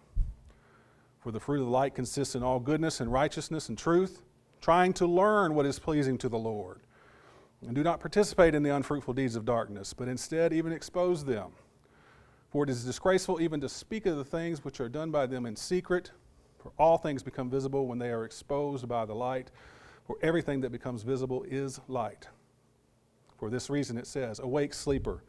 For 1.19 1.31
the 1.31 1.41
fruit 1.41 1.61
of 1.61 1.67
the 1.67 1.73
light 1.73 1.95
consists 1.95 2.35
in 2.35 2.43
all 2.43 2.61
goodness 2.61 3.01
and 3.01 3.13
righteousness 3.13 3.69
and 3.69 3.77
truth 3.77 4.23
trying 4.61 4.93
to 4.95 5.07
learn 5.07 5.55
what 5.55 5.67
is 5.67 5.79
pleasing 5.79 6.19
to 6.19 6.29
the 6.29 6.39
Lord. 6.39 6.81
And 7.67 7.75
do 7.75 7.83
not 7.83 8.01
participate 8.01 8.55
in 8.55 8.63
the 8.63 8.75
unfruitful 8.75 9.15
deeds 9.15 9.37
of 9.37 9.45
darkness, 9.45 9.93
but 9.93 10.09
instead 10.09 10.53
even 10.53 10.73
expose 10.73 11.25
them. 11.25 11.53
For 12.51 12.65
it 12.65 12.71
is 12.71 12.85
disgraceful 12.85 13.41
even 13.41 13.61
to 13.61 13.69
speak 13.69 14.07
of 14.07 14.17
the 14.17 14.25
things 14.25 14.65
which 14.65 14.81
are 14.81 14.89
done 14.89 15.11
by 15.11 15.27
them 15.27 15.47
in 15.47 15.57
secret, 15.57 16.11
for 16.59 16.73
all 16.79 16.99
things 16.99 17.23
become 17.23 17.49
visible 17.49 17.87
when 17.87 17.99
they 17.99 18.11
are 18.11 18.25
exposed 18.25 18.89
by 18.89 19.05
the 19.05 19.15
light. 19.15 19.51
For 20.11 20.19
everything 20.23 20.63
that 20.63 20.73
becomes 20.73 21.05
visible 21.05 21.45
is 21.49 21.79
light. 21.87 22.27
For 23.39 23.49
this 23.49 23.71
reason 23.71 23.97
it 23.97 24.09
says, 24.09 24.41
Awake, 24.41 24.75
sleeper, 24.75 25.23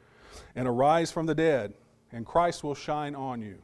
and 0.56 0.68
arise 0.68 1.12
from 1.12 1.28
the 1.28 1.36
dead, 1.36 1.76
and 2.12 2.26
Christ 2.26 2.64
will 2.64 2.74
shine 2.74 3.14
on 3.14 3.44
you. 3.44 3.62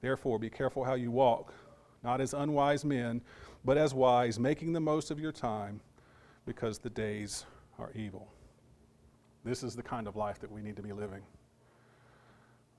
Therefore, 0.00 0.40
be 0.40 0.50
careful 0.50 0.82
how 0.82 0.94
you 0.94 1.12
walk, 1.12 1.54
not 2.02 2.20
as 2.20 2.34
unwise 2.34 2.84
men 2.84 3.20
but 3.64 3.78
as 3.78 3.94
wise, 3.94 4.40
making 4.40 4.72
the 4.72 4.80
most 4.80 5.12
of 5.12 5.20
your 5.20 5.30
time 5.30 5.80
because 6.46 6.80
the 6.80 6.90
days 6.90 7.46
are 7.78 7.92
evil. 7.94 8.26
This 9.44 9.62
is 9.62 9.76
the 9.76 9.84
kind 9.84 10.08
of 10.08 10.16
life 10.16 10.40
that 10.40 10.50
we 10.50 10.62
need 10.62 10.74
to 10.74 10.82
be 10.82 10.92
living. 10.92 11.22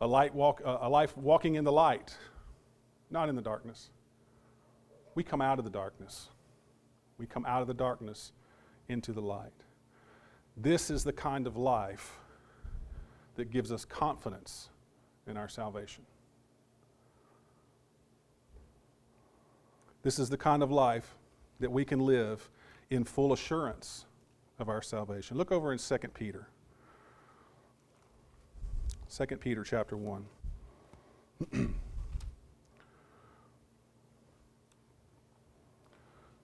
A, 0.01 0.07
light 0.07 0.35
walk, 0.35 0.61
uh, 0.65 0.79
a 0.81 0.89
life 0.89 1.15
walking 1.15 1.55
in 1.55 1.63
the 1.63 1.71
light, 1.71 2.17
not 3.09 3.29
in 3.29 3.35
the 3.37 3.41
darkness. 3.41 3.91
We 5.15 5.23
come 5.23 5.39
out 5.39 5.57
of 5.57 5.63
the 5.63 5.71
darkness. 5.71 6.27
We 7.19 7.27
come 7.27 7.45
out 7.45 7.61
of 7.61 7.67
the 7.67 7.73
darkness 7.73 8.31
into 8.87 9.11
the 9.13 9.21
light. 9.21 9.51
This 10.57 10.89
is 10.89 11.03
the 11.03 11.13
kind 11.13 11.45
of 11.45 11.57
life 11.57 12.17
that 13.35 13.51
gives 13.51 13.71
us 13.71 13.85
confidence 13.85 14.69
in 15.27 15.37
our 15.37 15.47
salvation. 15.47 16.03
This 20.01 20.17
is 20.17 20.29
the 20.29 20.37
kind 20.37 20.63
of 20.63 20.71
life 20.71 21.15
that 21.59 21.71
we 21.71 21.83
can 21.85 21.99
live 21.99 22.49
in 22.89 23.03
full 23.03 23.33
assurance 23.33 24.05
of 24.57 24.69
our 24.69 24.81
salvation. 24.81 25.37
Look 25.37 25.51
over 25.51 25.71
in 25.73 25.77
2 25.77 25.97
Peter. 26.13 26.47
2 29.15 29.25
Peter 29.37 29.63
chapter 29.63 29.97
1. 29.97 30.25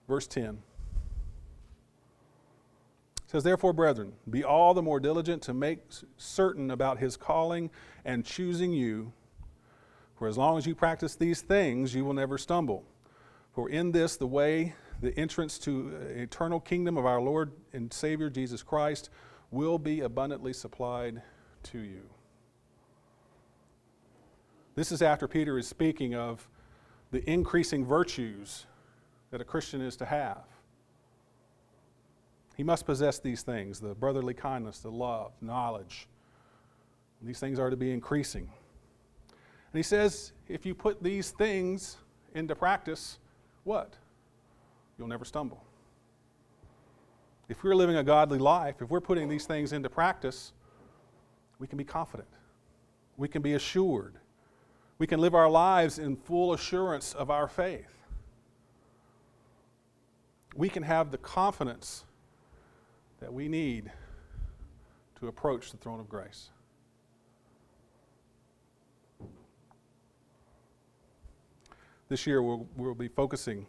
Verse 0.08 0.26
10 0.26 0.58
says, 3.26 3.42
Therefore, 3.42 3.72
brethren, 3.72 4.12
be 4.30 4.44
all 4.44 4.72
the 4.72 4.82
more 4.82 5.00
diligent 5.00 5.42
to 5.42 5.54
make 5.54 5.80
certain 6.16 6.70
about 6.70 6.98
his 6.98 7.16
calling 7.16 7.70
and 8.04 8.24
choosing 8.24 8.72
you. 8.72 9.12
For 10.16 10.28
as 10.28 10.38
long 10.38 10.56
as 10.56 10.66
you 10.66 10.74
practice 10.74 11.16
these 11.16 11.42
things, 11.42 11.94
you 11.94 12.04
will 12.04 12.14
never 12.14 12.38
stumble. 12.38 12.84
For 13.52 13.68
in 13.68 13.92
this, 13.92 14.16
the 14.16 14.26
way, 14.26 14.74
the 15.00 15.16
entrance 15.18 15.58
to 15.58 15.92
uh, 15.94 16.04
eternal 16.20 16.60
kingdom 16.60 16.96
of 16.96 17.04
our 17.04 17.20
Lord 17.20 17.52
and 17.72 17.92
Savior 17.92 18.30
Jesus 18.30 18.62
Christ 18.62 19.10
will 19.50 19.78
be 19.78 20.00
abundantly 20.00 20.52
supplied 20.52 21.20
to 21.64 21.78
you. 21.78 22.02
This 24.74 24.92
is 24.92 25.02
after 25.02 25.26
Peter 25.26 25.58
is 25.58 25.66
speaking 25.66 26.14
of 26.14 26.48
the 27.10 27.28
increasing 27.28 27.84
virtues 27.84 28.66
that 29.30 29.40
a 29.40 29.44
Christian 29.44 29.80
is 29.80 29.96
to 29.96 30.04
have. 30.04 30.44
He 32.56 32.62
must 32.62 32.86
possess 32.86 33.18
these 33.18 33.42
things 33.42 33.80
the 33.80 33.94
brotherly 33.94 34.34
kindness, 34.34 34.78
the 34.78 34.90
love, 34.90 35.32
knowledge. 35.40 36.08
These 37.22 37.40
things 37.40 37.58
are 37.58 37.70
to 37.70 37.76
be 37.76 37.92
increasing. 37.92 38.48
And 39.72 39.78
he 39.78 39.82
says, 39.82 40.32
if 40.48 40.64
you 40.64 40.74
put 40.74 41.02
these 41.02 41.30
things 41.30 41.96
into 42.34 42.54
practice, 42.54 43.18
what? 43.64 43.94
You'll 44.98 45.08
never 45.08 45.24
stumble. 45.24 45.62
If 47.48 47.62
we're 47.62 47.74
living 47.74 47.96
a 47.96 48.04
godly 48.04 48.38
life, 48.38 48.76
if 48.80 48.90
we're 48.90 49.00
putting 49.00 49.28
these 49.28 49.46
things 49.46 49.72
into 49.72 49.88
practice, 49.88 50.52
we 51.58 51.66
can 51.66 51.78
be 51.78 51.84
confident. 51.84 52.28
We 53.16 53.28
can 53.28 53.42
be 53.42 53.54
assured. 53.54 54.14
We 54.98 55.06
can 55.06 55.20
live 55.20 55.34
our 55.34 55.48
lives 55.48 55.98
in 55.98 56.16
full 56.16 56.52
assurance 56.52 57.14
of 57.14 57.30
our 57.30 57.48
faith. 57.48 58.05
We 60.56 60.68
can 60.68 60.82
have 60.82 61.10
the 61.10 61.18
confidence 61.18 62.04
that 63.20 63.32
we 63.32 63.48
need 63.48 63.90
to 65.20 65.28
approach 65.28 65.70
the 65.70 65.76
throne 65.76 66.00
of 66.00 66.08
grace. 66.08 66.50
this 72.08 72.26
year 72.26 72.42
we'll, 72.42 72.66
we'll 72.76 72.94
be 72.94 73.08
focusing 73.08 73.66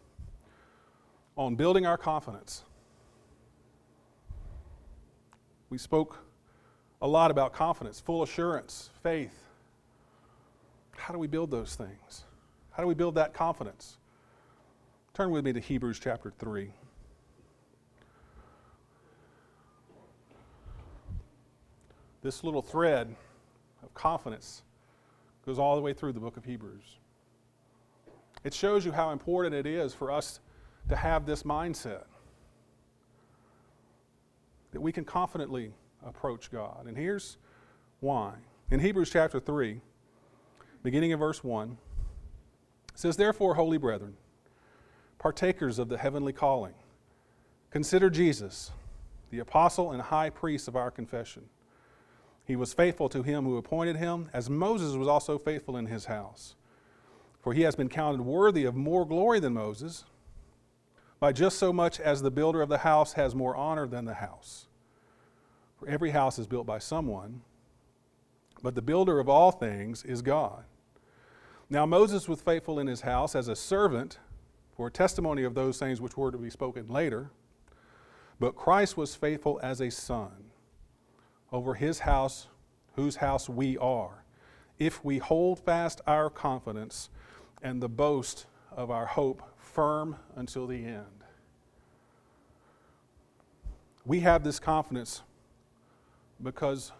on 1.35 1.55
building 1.55 1.85
our 1.85 1.97
confidence. 1.97 2.63
We 5.69 5.77
spoke 5.77 6.17
a 7.01 7.07
lot 7.07 7.29
about 7.31 7.53
confidence, 7.53 7.99
full 7.99 8.23
assurance, 8.23 8.89
faith. 9.03 9.43
How 10.95 11.13
do 11.13 11.19
we 11.19 11.27
build 11.27 11.51
those 11.51 11.75
things? 11.75 12.23
How 12.71 12.83
do 12.83 12.87
we 12.87 12.95
build 12.95 13.15
that 13.15 13.33
confidence? 13.33 13.97
Turn 15.17 15.31
with 15.31 15.43
me 15.43 15.51
to 15.51 15.59
Hebrews 15.59 15.99
chapter 15.99 16.31
3. 16.37 16.69
This 22.21 22.43
little 22.43 22.61
thread 22.61 23.15
of 23.81 23.91
confidence 23.95 24.61
goes 25.43 25.57
all 25.57 25.75
the 25.75 25.81
way 25.81 25.91
through 25.91 26.13
the 26.13 26.19
book 26.19 26.37
of 26.37 26.45
Hebrews. 26.45 26.99
It 28.43 28.53
shows 28.53 28.85
you 28.85 28.91
how 28.91 29.09
important 29.09 29.55
it 29.55 29.65
is 29.65 29.91
for 29.91 30.11
us 30.11 30.39
to 30.87 30.95
have 30.95 31.25
this 31.25 31.41
mindset 31.41 32.03
that 34.71 34.81
we 34.81 34.91
can 34.91 35.03
confidently 35.03 35.73
approach 36.05 36.51
God. 36.51 36.85
And 36.85 36.95
here's 36.95 37.37
why. 38.01 38.33
In 38.69 38.79
Hebrews 38.79 39.09
chapter 39.09 39.39
3, 39.39 39.81
beginning 40.83 41.09
in 41.09 41.17
verse 41.17 41.43
1, 41.43 41.75
it 42.93 42.99
says, 42.99 43.17
Therefore, 43.17 43.55
holy 43.55 43.79
brethren, 43.79 44.15
partakers 45.19 45.79
of 45.79 45.89
the 45.89 45.97
heavenly 45.97 46.33
calling, 46.33 46.73
consider 47.71 48.09
Jesus, 48.09 48.71
the 49.29 49.39
apostle 49.39 49.91
and 49.91 50.01
high 50.01 50.29
priest 50.29 50.67
of 50.67 50.75
our 50.75 50.91
confession. 50.91 51.43
He 52.45 52.55
was 52.55 52.73
faithful 52.73 53.09
to 53.09 53.23
him 53.23 53.43
who 53.43 53.57
appointed 53.57 53.97
him, 53.97 54.29
as 54.31 54.49
Moses 54.49 54.95
was 54.95 55.07
also 55.07 55.37
faithful 55.37 55.75
in 55.75 55.87
his 55.87 56.05
house. 56.05 56.55
For 57.41 57.53
he 57.53 57.63
has 57.63 57.75
been 57.75 57.89
counted 57.89 58.21
worthy 58.21 58.63
of 58.63 58.75
more 58.75 59.05
glory 59.05 59.39
than 59.39 59.53
Moses, 59.53 60.05
by 61.19 61.33
just 61.33 61.57
so 61.57 61.73
much 61.73 61.99
as 61.99 62.21
the 62.21 62.31
builder 62.31 62.61
of 62.61 62.69
the 62.69 62.79
house 62.79 63.13
has 63.13 63.35
more 63.35 63.55
honor 63.55 63.87
than 63.87 64.05
the 64.05 64.13
house. 64.13 64.67
For 65.77 65.87
every 65.87 66.11
house 66.11 66.39
is 66.39 66.47
built 66.47 66.65
by 66.65 66.79
someone, 66.79 67.41
but 68.63 68.75
the 68.75 68.81
builder 68.81 69.19
of 69.19 69.27
all 69.27 69.51
things 69.51 70.03
is 70.03 70.21
God. 70.21 70.63
Now 71.69 71.85
Moses 71.85 72.29
was 72.29 72.41
faithful 72.41 72.79
in 72.79 72.87
his 72.87 73.01
house 73.01 73.35
as 73.35 73.47
a 73.47 73.55
servant 73.55 74.19
for 74.77 74.87
a 74.87 74.91
testimony 74.91 75.43
of 75.43 75.55
those 75.55 75.79
things 75.79 75.99
which 75.99 76.15
were 76.15 76.31
to 76.31 76.37
be 76.37 76.51
spoken 76.51 76.87
later, 76.87 77.31
but 78.39 78.55
Christ 78.55 78.95
was 78.95 79.15
faithful 79.15 79.59
as 79.63 79.81
a 79.81 79.89
son 79.89 80.31
over 81.51 81.73
his 81.73 81.99
house, 81.99 82.47
whose 82.95 83.15
house 83.15 83.49
we 83.49 83.75
are, 83.79 84.23
if 84.77 85.03
we 85.03 85.17
hold 85.17 85.57
fast 85.59 85.99
our 86.05 86.29
confidence 86.29 87.09
and 87.63 87.81
the 87.81 87.89
boast 87.89 88.45
of 88.71 88.91
our 88.91 89.07
hope 89.07 89.41
firm 89.57 90.15
until 90.35 90.67
the 90.67 90.85
end. 90.85 91.05
We 94.05 94.19
have 94.19 94.43
this 94.43 94.59
confidence 94.59 95.23
because 96.43 96.91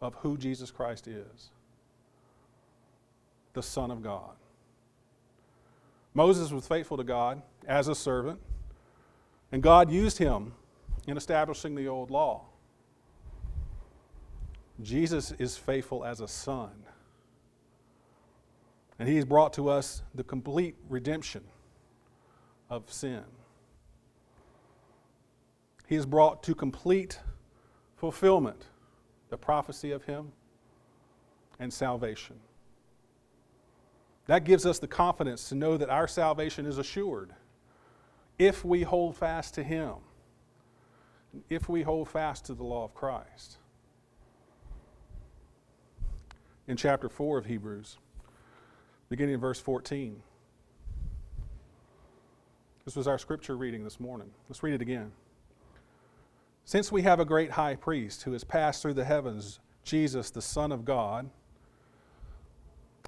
of 0.00 0.14
who 0.14 0.38
Jesus 0.38 0.70
Christ 0.70 1.06
is 1.06 1.50
the 3.52 3.62
Son 3.62 3.90
of 3.90 4.02
God. 4.02 4.30
Moses 6.14 6.50
was 6.50 6.66
faithful 6.66 6.96
to 6.96 7.04
God 7.04 7.42
as 7.66 7.88
a 7.88 7.94
servant, 7.94 8.40
and 9.50 9.62
God 9.62 9.90
used 9.90 10.18
him 10.18 10.52
in 11.06 11.16
establishing 11.16 11.74
the 11.74 11.88
old 11.88 12.10
law. 12.10 12.46
Jesus 14.80 15.32
is 15.32 15.56
faithful 15.56 16.04
as 16.04 16.20
a 16.20 16.28
son 16.28 16.70
and 19.02 19.08
He 19.08 19.16
has 19.16 19.24
brought 19.24 19.52
to 19.54 19.68
us 19.68 20.02
the 20.14 20.22
complete 20.22 20.76
redemption 20.88 21.42
of 22.70 22.92
sin. 22.92 23.24
He 25.88 25.96
has 25.96 26.06
brought 26.06 26.44
to 26.44 26.54
complete 26.54 27.18
fulfillment 27.96 28.66
the 29.28 29.36
prophecy 29.36 29.90
of 29.90 30.04
Him 30.04 30.30
and 31.58 31.72
salvation. 31.72 32.36
That 34.26 34.44
gives 34.44 34.64
us 34.64 34.78
the 34.78 34.86
confidence 34.86 35.48
to 35.48 35.54
know 35.54 35.76
that 35.76 35.90
our 35.90 36.06
salvation 36.06 36.66
is 36.66 36.78
assured 36.78 37.34
if 38.38 38.64
we 38.64 38.82
hold 38.82 39.16
fast 39.16 39.54
to 39.54 39.62
Him, 39.62 39.94
if 41.48 41.68
we 41.68 41.82
hold 41.82 42.08
fast 42.08 42.46
to 42.46 42.54
the 42.54 42.64
law 42.64 42.84
of 42.84 42.94
Christ. 42.94 43.58
In 46.68 46.76
chapter 46.76 47.08
4 47.08 47.38
of 47.38 47.46
Hebrews, 47.46 47.98
beginning 49.08 49.34
in 49.34 49.40
verse 49.40 49.60
14. 49.60 50.22
This 52.84 52.96
was 52.96 53.06
our 53.06 53.18
scripture 53.18 53.56
reading 53.56 53.84
this 53.84 54.00
morning. 54.00 54.30
Let's 54.48 54.62
read 54.62 54.74
it 54.74 54.82
again. 54.82 55.12
Since 56.64 56.90
we 56.90 57.02
have 57.02 57.20
a 57.20 57.24
great 57.24 57.52
high 57.52 57.74
priest 57.74 58.22
who 58.22 58.32
has 58.32 58.44
passed 58.44 58.82
through 58.82 58.94
the 58.94 59.04
heavens, 59.04 59.60
Jesus, 59.84 60.30
the 60.30 60.42
Son 60.42 60.72
of 60.72 60.84
God, 60.84 61.28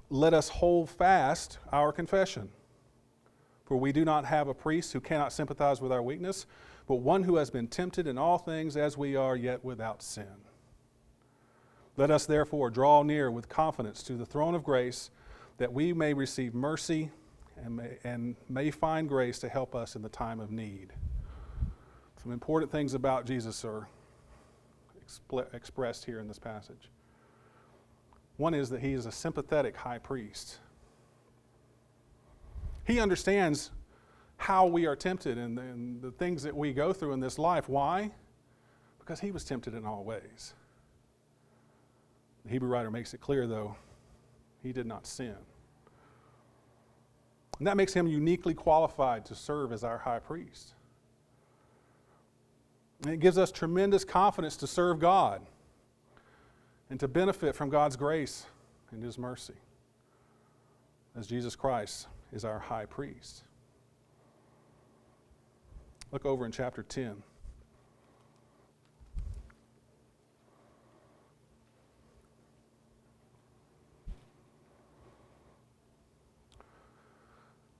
let 0.09 0.33
us 0.33 0.49
hold 0.49 0.89
fast 0.89 1.57
our 1.71 1.91
confession. 1.91 2.49
For 3.65 3.77
we 3.77 3.91
do 3.91 4.05
not 4.05 4.25
have 4.25 4.47
a 4.47 4.53
priest 4.53 4.93
who 4.93 5.01
cannot 5.01 5.33
sympathize 5.33 5.81
with 5.81 5.91
our 5.91 6.03
weakness, 6.03 6.45
but 6.87 6.95
one 6.95 7.23
who 7.23 7.37
has 7.37 7.49
been 7.49 7.67
tempted 7.67 8.05
in 8.05 8.17
all 8.17 8.37
things 8.37 8.77
as 8.77 8.97
we 8.97 9.15
are, 9.15 9.35
yet 9.35 9.65
without 9.65 10.03
sin. 10.03 10.45
Let 11.97 12.11
us 12.11 12.25
therefore 12.25 12.69
draw 12.69 13.03
near 13.03 13.31
with 13.31 13.49
confidence 13.49 14.03
to 14.03 14.13
the 14.13 14.25
throne 14.25 14.53
of 14.53 14.63
grace 14.63 15.09
that 15.57 15.73
we 15.73 15.93
may 15.93 16.13
receive 16.13 16.53
mercy 16.53 17.09
and 17.57 17.77
may, 17.77 17.97
and 18.03 18.35
may 18.49 18.69
find 18.69 19.07
grace 19.07 19.39
to 19.39 19.49
help 19.49 19.73
us 19.73 19.95
in 19.95 20.01
the 20.01 20.09
time 20.09 20.39
of 20.39 20.51
need. 20.51 20.93
Some 22.21 22.33
important 22.33 22.71
things 22.71 22.93
about 22.93 23.25
Jesus 23.25 23.63
are 23.63 23.87
expl- 25.07 25.51
expressed 25.53 26.05
here 26.05 26.19
in 26.19 26.27
this 26.27 26.39
passage. 26.39 26.89
One 28.37 28.53
is 28.53 28.69
that 28.69 28.81
he 28.81 28.93
is 28.93 29.05
a 29.05 29.11
sympathetic 29.11 29.75
high 29.75 29.99
priest. 29.99 30.59
He 32.85 32.99
understands 32.99 33.71
how 34.37 34.65
we 34.65 34.85
are 34.85 34.95
tempted 34.95 35.37
and, 35.37 35.57
and 35.57 36.01
the 36.01 36.11
things 36.11 36.43
that 36.43 36.55
we 36.55 36.73
go 36.73 36.91
through 36.91 37.13
in 37.13 37.19
this 37.19 37.39
life. 37.39 37.69
Why? 37.69 38.11
Because 38.99 39.19
he 39.19 39.31
was 39.31 39.45
tempted 39.45 39.73
in 39.73 39.85
all 39.85 40.03
ways. 40.03 40.53
The 42.43 42.51
Hebrew 42.51 42.69
writer 42.69 42.91
makes 42.91 43.13
it 43.13 43.21
clear, 43.21 43.47
though, 43.47 43.75
he 44.61 44.71
did 44.71 44.85
not 44.85 45.07
sin. 45.07 45.35
And 47.57 47.67
that 47.67 47.77
makes 47.77 47.93
him 47.93 48.07
uniquely 48.07 48.53
qualified 48.53 49.25
to 49.25 49.35
serve 49.35 49.71
as 49.71 49.83
our 49.83 49.97
high 49.97 50.19
priest. 50.19 50.73
And 53.03 53.13
it 53.13 53.19
gives 53.19 53.37
us 53.37 53.51
tremendous 53.51 54.03
confidence 54.03 54.57
to 54.57 54.67
serve 54.67 54.99
God 54.99 55.41
and 56.89 56.99
to 56.99 57.07
benefit 57.07 57.55
from 57.55 57.69
God's 57.69 57.95
grace 57.95 58.45
and 58.91 59.03
His 59.03 59.17
mercy, 59.17 59.55
as 61.17 61.27
Jesus 61.27 61.55
Christ 61.55 62.07
is 62.31 62.45
our 62.45 62.59
high 62.59 62.85
priest. 62.85 63.43
Look 66.11 66.25
over 66.25 66.45
in 66.45 66.51
chapter 66.51 66.83
10. 66.83 67.23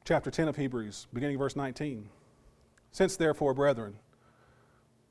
Chapter 0.04 0.30
10 0.30 0.48
of 0.48 0.56
Hebrews, 0.56 1.08
beginning 1.14 1.40
verse 1.40 1.56
19. 1.56 2.10
Since, 2.92 3.18
therefore, 3.18 3.56
brethren, 3.56 3.96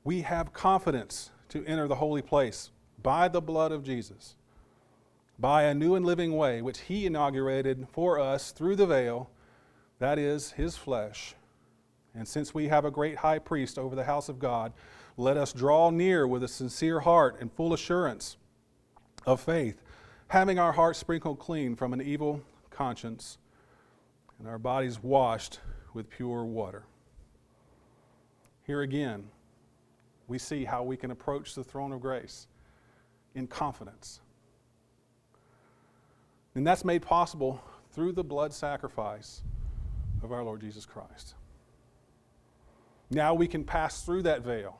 we 0.05 0.21
have 0.21 0.53
confidence 0.53 1.31
to 1.49 1.65
enter 1.65 1.87
the 1.87 1.95
holy 1.95 2.21
place 2.21 2.71
by 3.01 3.27
the 3.27 3.41
blood 3.41 3.71
of 3.71 3.83
Jesus, 3.83 4.35
by 5.37 5.63
a 5.63 5.73
new 5.73 5.95
and 5.95 6.05
living 6.05 6.35
way 6.35 6.61
which 6.61 6.81
he 6.81 7.05
inaugurated 7.05 7.87
for 7.91 8.19
us 8.19 8.51
through 8.51 8.75
the 8.75 8.87
veil, 8.87 9.29
that 9.99 10.17
is, 10.17 10.51
his 10.51 10.77
flesh. 10.77 11.35
And 12.13 12.27
since 12.27 12.53
we 12.53 12.67
have 12.67 12.85
a 12.85 12.91
great 12.91 13.17
high 13.17 13.39
priest 13.39 13.77
over 13.77 13.95
the 13.95 14.05
house 14.05 14.29
of 14.29 14.39
God, 14.39 14.73
let 15.17 15.37
us 15.37 15.53
draw 15.53 15.89
near 15.89 16.27
with 16.27 16.43
a 16.43 16.47
sincere 16.47 17.01
heart 17.01 17.37
and 17.39 17.51
full 17.51 17.73
assurance 17.73 18.37
of 19.25 19.39
faith, 19.41 19.81
having 20.27 20.59
our 20.59 20.73
hearts 20.73 20.99
sprinkled 20.99 21.39
clean 21.39 21.75
from 21.75 21.93
an 21.93 22.01
evil 22.01 22.41
conscience 22.69 23.37
and 24.39 24.47
our 24.47 24.57
bodies 24.57 25.01
washed 25.01 25.59
with 25.93 26.09
pure 26.09 26.43
water. 26.43 26.83
Here 28.65 28.81
again, 28.81 29.29
we 30.27 30.37
see 30.37 30.65
how 30.65 30.83
we 30.83 30.97
can 30.97 31.11
approach 31.11 31.55
the 31.55 31.63
throne 31.63 31.91
of 31.91 32.01
grace 32.01 32.47
in 33.35 33.47
confidence. 33.47 34.21
And 36.55 36.65
that's 36.65 36.85
made 36.85 37.01
possible 37.01 37.61
through 37.91 38.13
the 38.13 38.23
blood 38.23 38.53
sacrifice 38.53 39.43
of 40.23 40.31
our 40.31 40.43
Lord 40.43 40.61
Jesus 40.61 40.85
Christ. 40.85 41.35
Now 43.11 43.33
we 43.33 43.47
can 43.47 43.63
pass 43.63 44.01
through 44.03 44.23
that 44.23 44.41
veil 44.41 44.79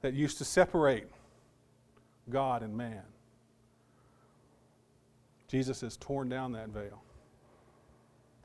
that 0.00 0.14
used 0.14 0.38
to 0.38 0.44
separate 0.44 1.06
God 2.30 2.62
and 2.62 2.76
man. 2.76 3.02
Jesus 5.48 5.82
has 5.82 5.96
torn 5.96 6.28
down 6.28 6.52
that 6.52 6.70
veil, 6.70 7.02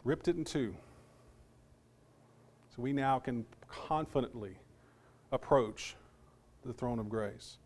ripped 0.04 0.28
it 0.28 0.36
in 0.36 0.44
two. 0.44 0.76
So 2.76 2.82
we 2.82 2.92
now 2.92 3.18
can 3.20 3.46
confidently 3.70 4.58
approach 5.32 5.96
the 6.66 6.74
throne 6.74 7.00
of 7.00 7.08
grace. 7.10 7.58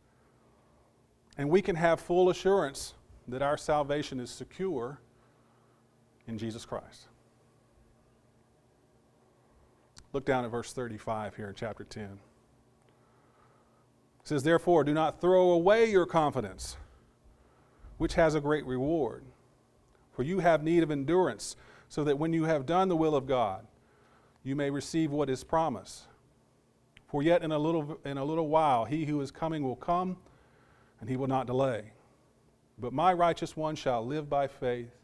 And 1.38 1.50
we 1.50 1.62
can 1.62 1.76
have 1.76 2.00
full 2.00 2.30
assurance 2.30 2.94
that 3.28 3.42
our 3.42 3.58
salvation 3.58 4.20
is 4.20 4.30
secure 4.30 5.00
in 6.28 6.38
Jesus 6.38 6.66
Christ. 6.66 7.08
Look 10.14 10.26
down 10.26 10.44
at 10.44 10.52
verse 10.52 10.74
35 10.74 11.36
here 11.36 11.50
in 11.50 11.56
chapter 11.56 11.84
10. 11.84 12.04
It 12.04 12.10
says, 14.24 14.44
Therefore, 14.44 14.84
do 14.84 14.94
not 14.94 15.22
throw 15.22 15.52
away 15.52 15.90
your 15.90 16.06
confidence, 16.06 16.76
which 17.98 18.16
has 18.16 18.36
a 18.36 18.42
great 18.42 18.66
reward. 18.66 19.24
For 20.12 20.24
you 20.24 20.40
have 20.40 20.64
need 20.64 20.84
of 20.84 20.92
endurance, 20.92 21.56
so 21.88 22.04
that 22.04 22.20
when 22.20 22.34
you 22.34 22.44
have 22.44 22.66
done 22.66 22.90
the 22.90 22.96
will 22.96 23.16
of 23.16 23.26
God, 23.26 23.66
you 24.44 24.56
may 24.56 24.70
receive 24.70 25.12
what 25.12 25.30
is 25.30 25.44
promised. 25.44 26.04
For 27.08 27.24
yet 27.24 27.42
in 27.44 27.52
a 27.52 27.60
little, 27.60 28.00
in 28.04 28.18
a 28.18 28.26
little 28.26 28.50
while, 28.50 28.86
he 28.86 29.06
who 29.06 29.22
is 29.22 29.32
coming 29.32 29.64
will 29.64 29.76
come 29.76 30.18
and 31.02 31.10
he 31.10 31.18
will 31.18 31.28
not 31.28 31.48
delay. 31.48 31.92
But 32.80 32.94
my 32.94 33.12
righteous 33.12 33.58
one 33.58 33.76
shall 33.76 34.06
live 34.06 34.30
by 34.30 34.48
faith, 34.48 34.96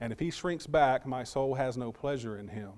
and 0.00 0.12
if 0.12 0.18
he 0.18 0.30
shrinks 0.30 0.66
back, 0.66 1.06
my 1.06 1.24
soul 1.24 1.54
has 1.54 1.76
no 1.76 1.92
pleasure 1.92 2.36
in 2.36 2.48
him. 2.48 2.72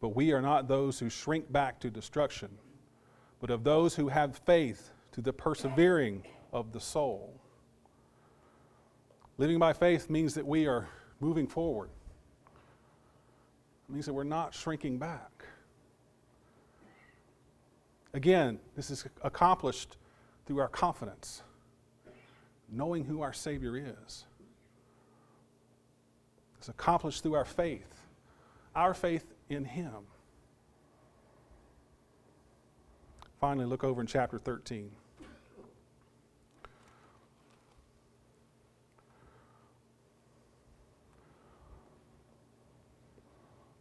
But 0.00 0.10
we 0.10 0.32
are 0.32 0.42
not 0.42 0.68
those 0.68 0.98
who 0.98 1.08
shrink 1.08 1.50
back 1.50 1.80
to 1.80 1.90
destruction, 1.90 2.50
but 3.40 3.50
of 3.50 3.64
those 3.64 3.94
who 3.96 4.08
have 4.08 4.36
faith 4.46 4.90
to 5.12 5.20
the 5.20 5.32
persevering 5.32 6.22
of 6.52 6.72
the 6.72 6.80
soul. 6.80 7.34
Living 9.38 9.58
by 9.58 9.72
faith 9.72 10.10
means 10.10 10.34
that 10.34 10.46
we 10.46 10.66
are 10.66 10.88
moving 11.20 11.46
forward. 11.46 11.88
It 13.88 13.92
means 13.92 14.06
that 14.06 14.12
we're 14.12 14.24
not 14.24 14.54
shrinking 14.54 14.98
back. 14.98 15.44
Again, 18.14 18.58
this 18.76 18.90
is 18.90 19.06
accomplished 19.22 19.96
through 20.52 20.60
our 20.60 20.68
confidence, 20.68 21.42
knowing 22.70 23.06
who 23.06 23.22
our 23.22 23.32
Savior 23.32 23.74
is. 23.74 24.26
It's 26.58 26.68
accomplished 26.68 27.22
through 27.22 27.36
our 27.36 27.46
faith, 27.46 28.02
our 28.76 28.92
faith 28.92 29.32
in 29.48 29.64
Him. 29.64 29.94
Finally, 33.40 33.64
look 33.64 33.82
over 33.82 34.02
in 34.02 34.06
chapter 34.06 34.38
13. 34.38 34.90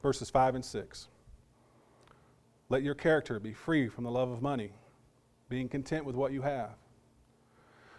Verses 0.02 0.30
5 0.30 0.56
and 0.56 0.64
6. 0.64 1.10
Let 2.70 2.82
your 2.82 2.96
character 2.96 3.42
be 3.42 3.52
free 3.52 3.90
from 3.90 4.06
the 4.06 4.12
love 4.12 4.32
of 4.32 4.42
money 4.42 4.72
being 5.52 5.70
content 5.70 6.06
with 6.06 6.16
what 6.16 6.32
you 6.32 6.42
have. 6.42 6.72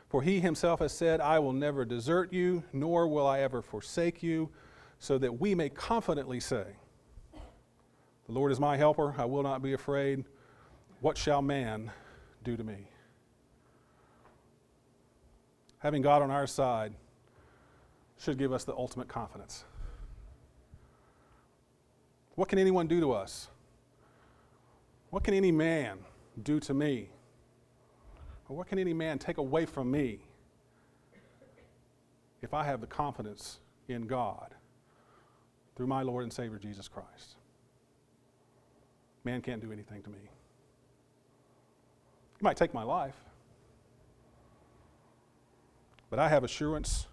For 0.08 0.22
he 0.22 0.40
himself 0.40 0.80
has 0.80 0.92
said, 0.92 1.20
I 1.20 1.38
will 1.38 1.52
never 1.52 1.84
desert 1.84 2.32
you, 2.32 2.64
nor 2.72 3.06
will 3.06 3.26
I 3.26 3.40
ever 3.40 3.62
forsake 3.62 4.22
you, 4.22 4.50
so 4.98 5.18
that 5.18 5.38
we 5.38 5.54
may 5.54 5.68
confidently 5.68 6.40
say, 6.40 6.64
The 8.26 8.32
Lord 8.32 8.50
is 8.50 8.58
my 8.58 8.76
helper, 8.76 9.14
I 9.16 9.26
will 9.26 9.42
not 9.42 9.62
be 9.62 9.74
afraid. 9.74 10.24
What 11.00 11.18
shall 11.18 11.42
man 11.42 11.90
do 12.42 12.56
to 12.56 12.64
me? 12.64 12.88
Having 15.78 16.02
God 16.02 16.22
on 16.22 16.30
our 16.30 16.46
side 16.46 16.94
should 18.18 18.38
give 18.38 18.52
us 18.52 18.64
the 18.64 18.74
ultimate 18.74 19.08
confidence. 19.08 19.64
What 22.34 22.48
can 22.48 22.58
anyone 22.58 22.86
do 22.86 23.00
to 23.00 23.12
us? 23.12 23.48
What 25.10 25.22
can 25.24 25.34
any 25.34 25.52
man 25.52 25.98
do 26.42 26.58
to 26.60 26.72
me? 26.72 27.10
What 28.52 28.66
can 28.66 28.78
any 28.78 28.92
man 28.92 29.18
take 29.18 29.38
away 29.38 29.64
from 29.64 29.90
me 29.90 30.18
if 32.42 32.52
I 32.52 32.64
have 32.64 32.82
the 32.82 32.86
confidence 32.86 33.60
in 33.88 34.06
God 34.06 34.54
through 35.74 35.86
my 35.86 36.02
Lord 36.02 36.24
and 36.24 36.32
Savior 36.32 36.58
Jesus 36.58 36.86
Christ? 36.86 37.36
Man 39.24 39.40
can't 39.40 39.62
do 39.62 39.72
anything 39.72 40.02
to 40.02 40.10
me. 40.10 40.18
He 42.38 42.44
might 42.44 42.58
take 42.58 42.74
my 42.74 42.82
life, 42.82 43.16
but 46.10 46.18
I 46.18 46.28
have 46.28 46.44
assurance 46.44 47.06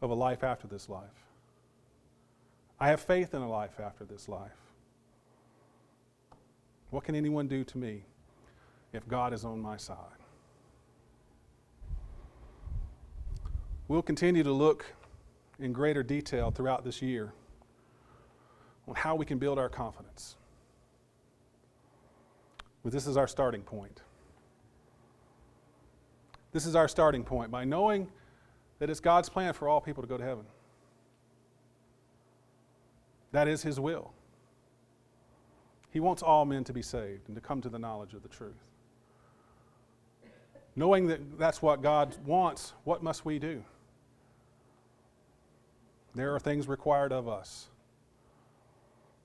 of 0.00 0.10
a 0.10 0.14
life 0.14 0.44
after 0.44 0.68
this 0.68 0.88
life. 0.88 1.26
I 2.78 2.88
have 2.88 3.00
faith 3.00 3.34
in 3.34 3.42
a 3.42 3.50
life 3.50 3.80
after 3.80 4.04
this 4.04 4.28
life. 4.28 4.50
What 6.90 7.02
can 7.02 7.16
anyone 7.16 7.48
do 7.48 7.64
to 7.64 7.78
me 7.78 8.04
if 8.92 9.08
God 9.08 9.32
is 9.32 9.44
on 9.44 9.60
my 9.60 9.76
side? 9.76 10.21
We'll 13.88 14.02
continue 14.02 14.42
to 14.42 14.52
look 14.52 14.86
in 15.58 15.72
greater 15.72 16.02
detail 16.02 16.50
throughout 16.50 16.84
this 16.84 17.02
year 17.02 17.32
on 18.88 18.94
how 18.94 19.14
we 19.14 19.24
can 19.24 19.38
build 19.38 19.58
our 19.58 19.68
confidence. 19.68 20.36
But 22.82 22.92
this 22.92 23.06
is 23.06 23.16
our 23.16 23.28
starting 23.28 23.62
point. 23.62 24.02
This 26.52 26.66
is 26.66 26.74
our 26.74 26.88
starting 26.88 27.24
point 27.24 27.50
by 27.50 27.64
knowing 27.64 28.08
that 28.78 28.90
it's 28.90 29.00
God's 29.00 29.28
plan 29.28 29.52
for 29.52 29.68
all 29.68 29.80
people 29.80 30.02
to 30.02 30.08
go 30.08 30.16
to 30.16 30.24
heaven. 30.24 30.44
That 33.30 33.48
is 33.48 33.62
His 33.62 33.80
will. 33.80 34.12
He 35.90 36.00
wants 36.00 36.22
all 36.22 36.44
men 36.44 36.64
to 36.64 36.72
be 36.72 36.82
saved 36.82 37.28
and 37.28 37.34
to 37.34 37.40
come 37.40 37.60
to 37.62 37.68
the 37.68 37.78
knowledge 37.78 38.14
of 38.14 38.22
the 38.22 38.28
truth. 38.28 38.71
Knowing 40.74 41.06
that 41.06 41.38
that's 41.38 41.60
what 41.60 41.82
God 41.82 42.16
wants, 42.24 42.72
what 42.84 43.02
must 43.02 43.24
we 43.24 43.38
do? 43.38 43.62
There 46.14 46.34
are 46.34 46.40
things 46.40 46.68
required 46.68 47.12
of 47.12 47.28
us. 47.28 47.68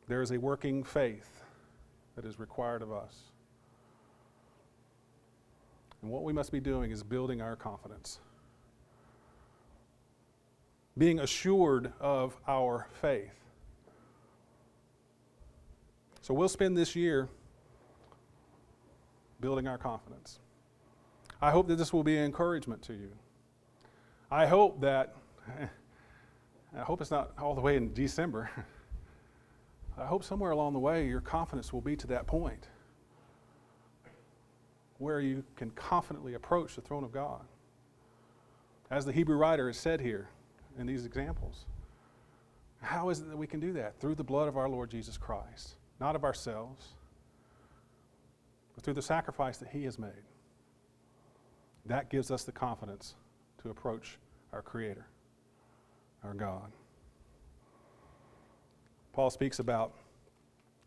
There 0.08 0.22
is 0.22 0.32
a 0.32 0.38
working 0.38 0.84
faith 0.84 1.44
that 2.16 2.26
is 2.26 2.40
required 2.40 2.82
of 2.82 2.92
us. 2.92 3.16
And 6.02 6.12
what 6.12 6.24
we 6.24 6.34
must 6.34 6.52
be 6.52 6.60
doing 6.60 6.92
is 6.92 7.04
building 7.04 7.42
our 7.42 7.56
confidence, 7.56 8.20
being 10.98 11.20
assured 11.20 11.92
of 12.00 12.38
our 12.48 12.88
faith. 13.02 13.34
So 16.22 16.34
we'll 16.34 16.50
spend 16.50 16.78
this 16.78 16.96
year 16.96 17.30
building 19.40 19.68
our 19.68 19.78
confidence. 19.78 20.40
I 21.42 21.52
hope 21.52 21.68
that 21.68 21.76
this 21.76 21.94
will 21.94 22.04
be 22.04 22.18
an 22.18 22.26
encouragement 22.26 22.82
to 22.84 22.94
you. 22.94 23.12
I 24.32 24.46
hope 24.46 24.82
that, 24.82 25.16
I 26.78 26.82
hope 26.82 27.02
it's 27.02 27.12
not 27.12 27.32
all 27.40 27.56
the 27.56 27.62
way 27.62 27.78
in 27.78 27.94
December. 27.94 28.50
I 29.98 30.06
hope 30.06 30.24
somewhere 30.24 30.52
along 30.52 30.74
the 30.74 30.80
way 30.80 31.08
your 31.08 31.22
confidence 31.22 31.74
will 31.74 31.82
be 31.82 31.96
to 31.96 32.08
that 32.08 32.28
point 32.28 32.68
where 35.00 35.20
you 35.20 35.44
can 35.56 35.70
confidently 35.72 36.34
approach 36.34 36.76
the 36.76 36.82
throne 36.82 37.04
of 37.04 37.12
God. 37.12 37.42
As 38.90 39.06
the 39.06 39.12
Hebrew 39.12 39.38
writer 39.38 39.68
has 39.68 39.78
said 39.78 40.02
here 40.02 40.30
in 40.80 40.88
these 40.88 41.06
examples, 41.06 41.66
how 42.82 43.10
is 43.10 43.20
it 43.20 43.30
that 43.30 43.38
we 43.38 43.48
can 43.48 43.60
do 43.60 43.74
that? 43.74 44.00
Through 44.00 44.16
the 44.16 44.24
blood 44.24 44.48
of 44.48 44.58
our 44.58 44.70
Lord 44.70 44.90
Jesus 44.90 45.18
Christ 45.18 45.76
not 46.00 46.16
of 46.16 46.24
ourselves, 46.24 46.90
but 48.76 48.84
through 48.84 48.94
the 48.94 49.02
sacrifice 49.02 49.58
that 49.58 49.70
He 49.70 49.84
has 49.86 49.98
made. 49.98 50.12
That 51.88 52.10
gives 52.10 52.32
us 52.32 52.44
the 52.44 52.52
confidence 52.52 53.16
to 53.64 53.70
approach 53.70 54.18
our 54.52 54.62
Creator, 54.62 55.06
our 56.24 56.34
God. 56.34 56.72
Paul 59.14 59.30
speaks 59.30 59.60
about 59.60 59.94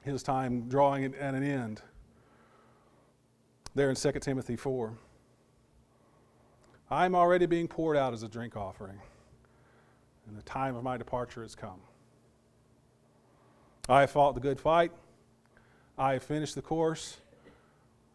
his 0.03 0.23
time 0.23 0.69
drawing 0.69 1.05
at 1.05 1.35
an 1.35 1.43
end 1.43 1.83
there 3.75 3.91
in 3.91 3.97
2 3.97 4.13
Timothy 4.21 4.57
4. 4.57 4.93
I 6.91 7.07
am 7.07 7.15
already 7.15 7.47
being 7.47 7.67
poured 7.69 7.97
out 7.97 8.13
as 8.13 8.23
a 8.23 8.29
drink 8.29 8.57
offering, 8.57 8.99
and 10.27 10.37
the 10.37 10.43
time 10.43 10.77
of 10.77 10.83
my 10.83 10.97
departure 10.97 11.43
has 11.43 11.55
come. 11.55 11.81
I 13.89 14.01
have 14.01 14.11
fought 14.11 14.35
the 14.35 14.41
good 14.41 14.61
fight. 14.61 14.93
I 15.97 16.15
have 16.15 16.23
finished 16.23 16.57
the 16.57 16.63
course. 16.63 17.19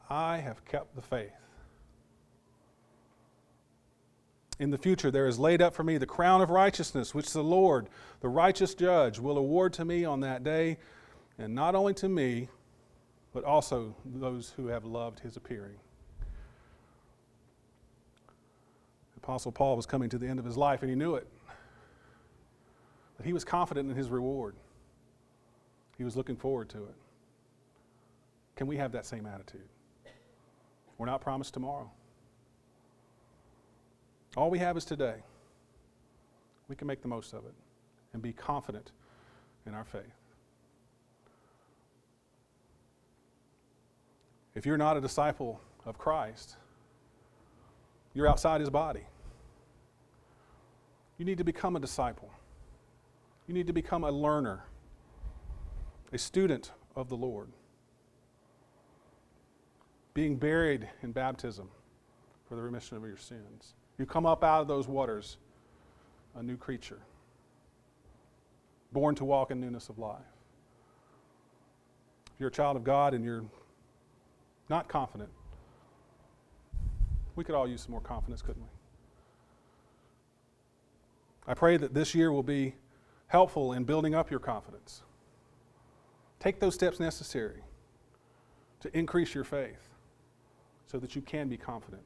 I 0.10 0.38
have 0.38 0.64
kept 0.66 0.96
the 0.96 1.02
faith. 1.02 1.32
In 4.58 4.70
the 4.70 4.78
future, 4.78 5.12
there 5.12 5.28
is 5.28 5.38
laid 5.38 5.62
up 5.62 5.74
for 5.74 5.84
me 5.84 5.98
the 5.98 6.06
crown 6.06 6.42
of 6.42 6.50
righteousness, 6.50 7.14
which 7.14 7.34
the 7.34 7.44
Lord, 7.44 7.90
the 8.22 8.30
righteous 8.30 8.74
judge, 8.74 9.20
will 9.20 9.38
award 9.38 9.74
to 9.74 9.86
me 9.86 10.06
on 10.06 10.22
that 10.22 10.44
day, 10.44 10.78
and 11.38 11.54
not 11.54 11.76
only 11.76 11.94
to 11.96 12.08
me, 12.08 12.48
but 13.34 13.44
also 13.44 13.96
those 14.06 14.54
who 14.56 14.68
have 14.68 14.86
loved 14.86 15.20
his 15.20 15.36
appearing. 15.36 15.76
Apostle 19.18 19.52
Paul 19.52 19.76
was 19.76 19.86
coming 19.86 20.08
to 20.10 20.18
the 20.18 20.28
end 20.28 20.40
of 20.40 20.46
his 20.46 20.56
life, 20.56 20.82
and 20.84 20.90
he 20.90 20.96
knew 20.96 21.16
it. 21.16 21.28
But 23.18 23.26
he 23.26 23.34
was 23.34 23.44
confident 23.44 23.90
in 23.90 23.96
his 23.96 24.10
reward. 24.10 24.56
He 25.98 26.04
was 26.04 26.16
looking 26.16 26.36
forward 26.38 26.70
to 26.70 26.78
it. 26.78 26.96
Can 28.56 28.68
we 28.68 28.78
have 28.78 28.94
that 28.94 29.06
same 29.06 29.26
attitude? 29.26 29.68
We're 30.98 31.08
not 31.08 31.20
promised 31.20 31.54
tomorrow. 31.54 31.92
All 34.36 34.50
we 34.50 34.60
have 34.60 34.78
is 34.78 34.86
today. 34.86 35.16
We 36.68 36.76
can 36.76 36.88
make 36.88 37.02
the 37.02 37.08
most 37.08 37.34
of 37.34 37.46
it 37.46 37.54
and 38.14 38.22
be 38.22 38.34
confident 38.34 38.92
in 39.66 39.74
our 39.74 39.84
faith. 39.84 40.04
If 44.56 44.66
you're 44.66 44.78
not 44.78 44.98
a 44.98 45.02
disciple 45.02 45.60
of 45.86 45.98
Christ, 45.98 46.56
you're 48.14 48.28
outside 48.28 48.62
his 48.62 48.70
body. 48.70 49.04
You 51.18 51.26
need 51.26 51.38
to 51.38 51.44
become 51.44 51.76
a 51.76 51.80
disciple. 51.80 52.30
You 53.48 53.54
need 53.54 53.68
to 53.68 53.74
become 53.74 54.04
a 54.04 54.12
learner 54.12 54.64
a 56.16 56.18
student 56.18 56.72
of 56.96 57.10
the 57.10 57.18
Lord, 57.18 57.50
being 60.14 60.38
buried 60.38 60.88
in 61.04 61.12
baptism 61.12 61.70
for 62.48 62.56
the 62.56 62.62
remission 62.62 62.96
of 62.96 63.04
your 63.04 63.18
sins. 63.18 63.74
You 63.98 64.06
come 64.06 64.26
up 64.26 64.44
out 64.44 64.62
of 64.62 64.68
those 64.68 64.88
waters 64.88 65.38
a 66.36 66.44
new 66.44 66.58
creature, 66.58 67.00
born 68.92 69.16
to 69.16 69.26
walk 69.26 69.52
in 69.52 69.62
newness 69.62 69.88
of 69.90 69.98
life. 69.98 70.20
If 72.34 72.40
you're 72.40 72.50
a 72.50 72.52
child 72.52 72.76
of 72.76 72.84
God 72.84 73.14
and 73.14 73.24
you're 73.24 73.46
not 74.70 74.90
confident, 74.90 75.30
we 77.38 77.44
could 77.44 77.56
all 77.56 77.68
use 77.68 77.82
some 77.82 77.92
more 77.92 78.02
confidence, 78.02 78.42
couldn't 78.42 78.62
we? 78.62 78.70
I 81.48 81.54
pray 81.54 81.78
that 81.78 81.94
this 81.94 82.14
year 82.14 82.32
will 82.32 82.44
be 82.44 82.76
helpful 83.28 83.74
in 83.74 83.86
building 83.86 84.14
up 84.16 84.30
your 84.30 84.40
confidence. 84.40 85.04
Take 86.40 86.60
those 86.60 86.74
steps 86.74 87.00
necessary 87.00 87.62
to 88.82 88.98
increase 88.98 89.34
your 89.34 89.44
faith 89.44 89.90
so 90.86 91.00
that 91.00 91.16
you 91.16 91.22
can 91.22 91.48
be 91.48 91.58
confident 91.58 92.06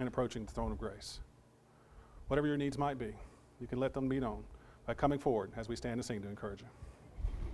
in 0.00 0.08
approaching 0.08 0.44
the 0.44 0.52
throne 0.52 0.72
of 0.72 0.78
grace. 0.78 1.20
Whatever 2.28 2.46
your 2.46 2.56
needs 2.56 2.78
might 2.78 2.98
be, 2.98 3.12
you 3.60 3.66
can 3.66 3.78
let 3.78 3.92
them 3.92 4.08
be 4.08 4.18
known 4.18 4.42
by 4.86 4.94
coming 4.94 5.18
forward 5.18 5.50
as 5.56 5.68
we 5.68 5.76
stand 5.76 5.94
and 5.94 6.04
sing 6.04 6.22
to 6.22 6.28
encourage 6.28 6.62
you. 6.62 6.68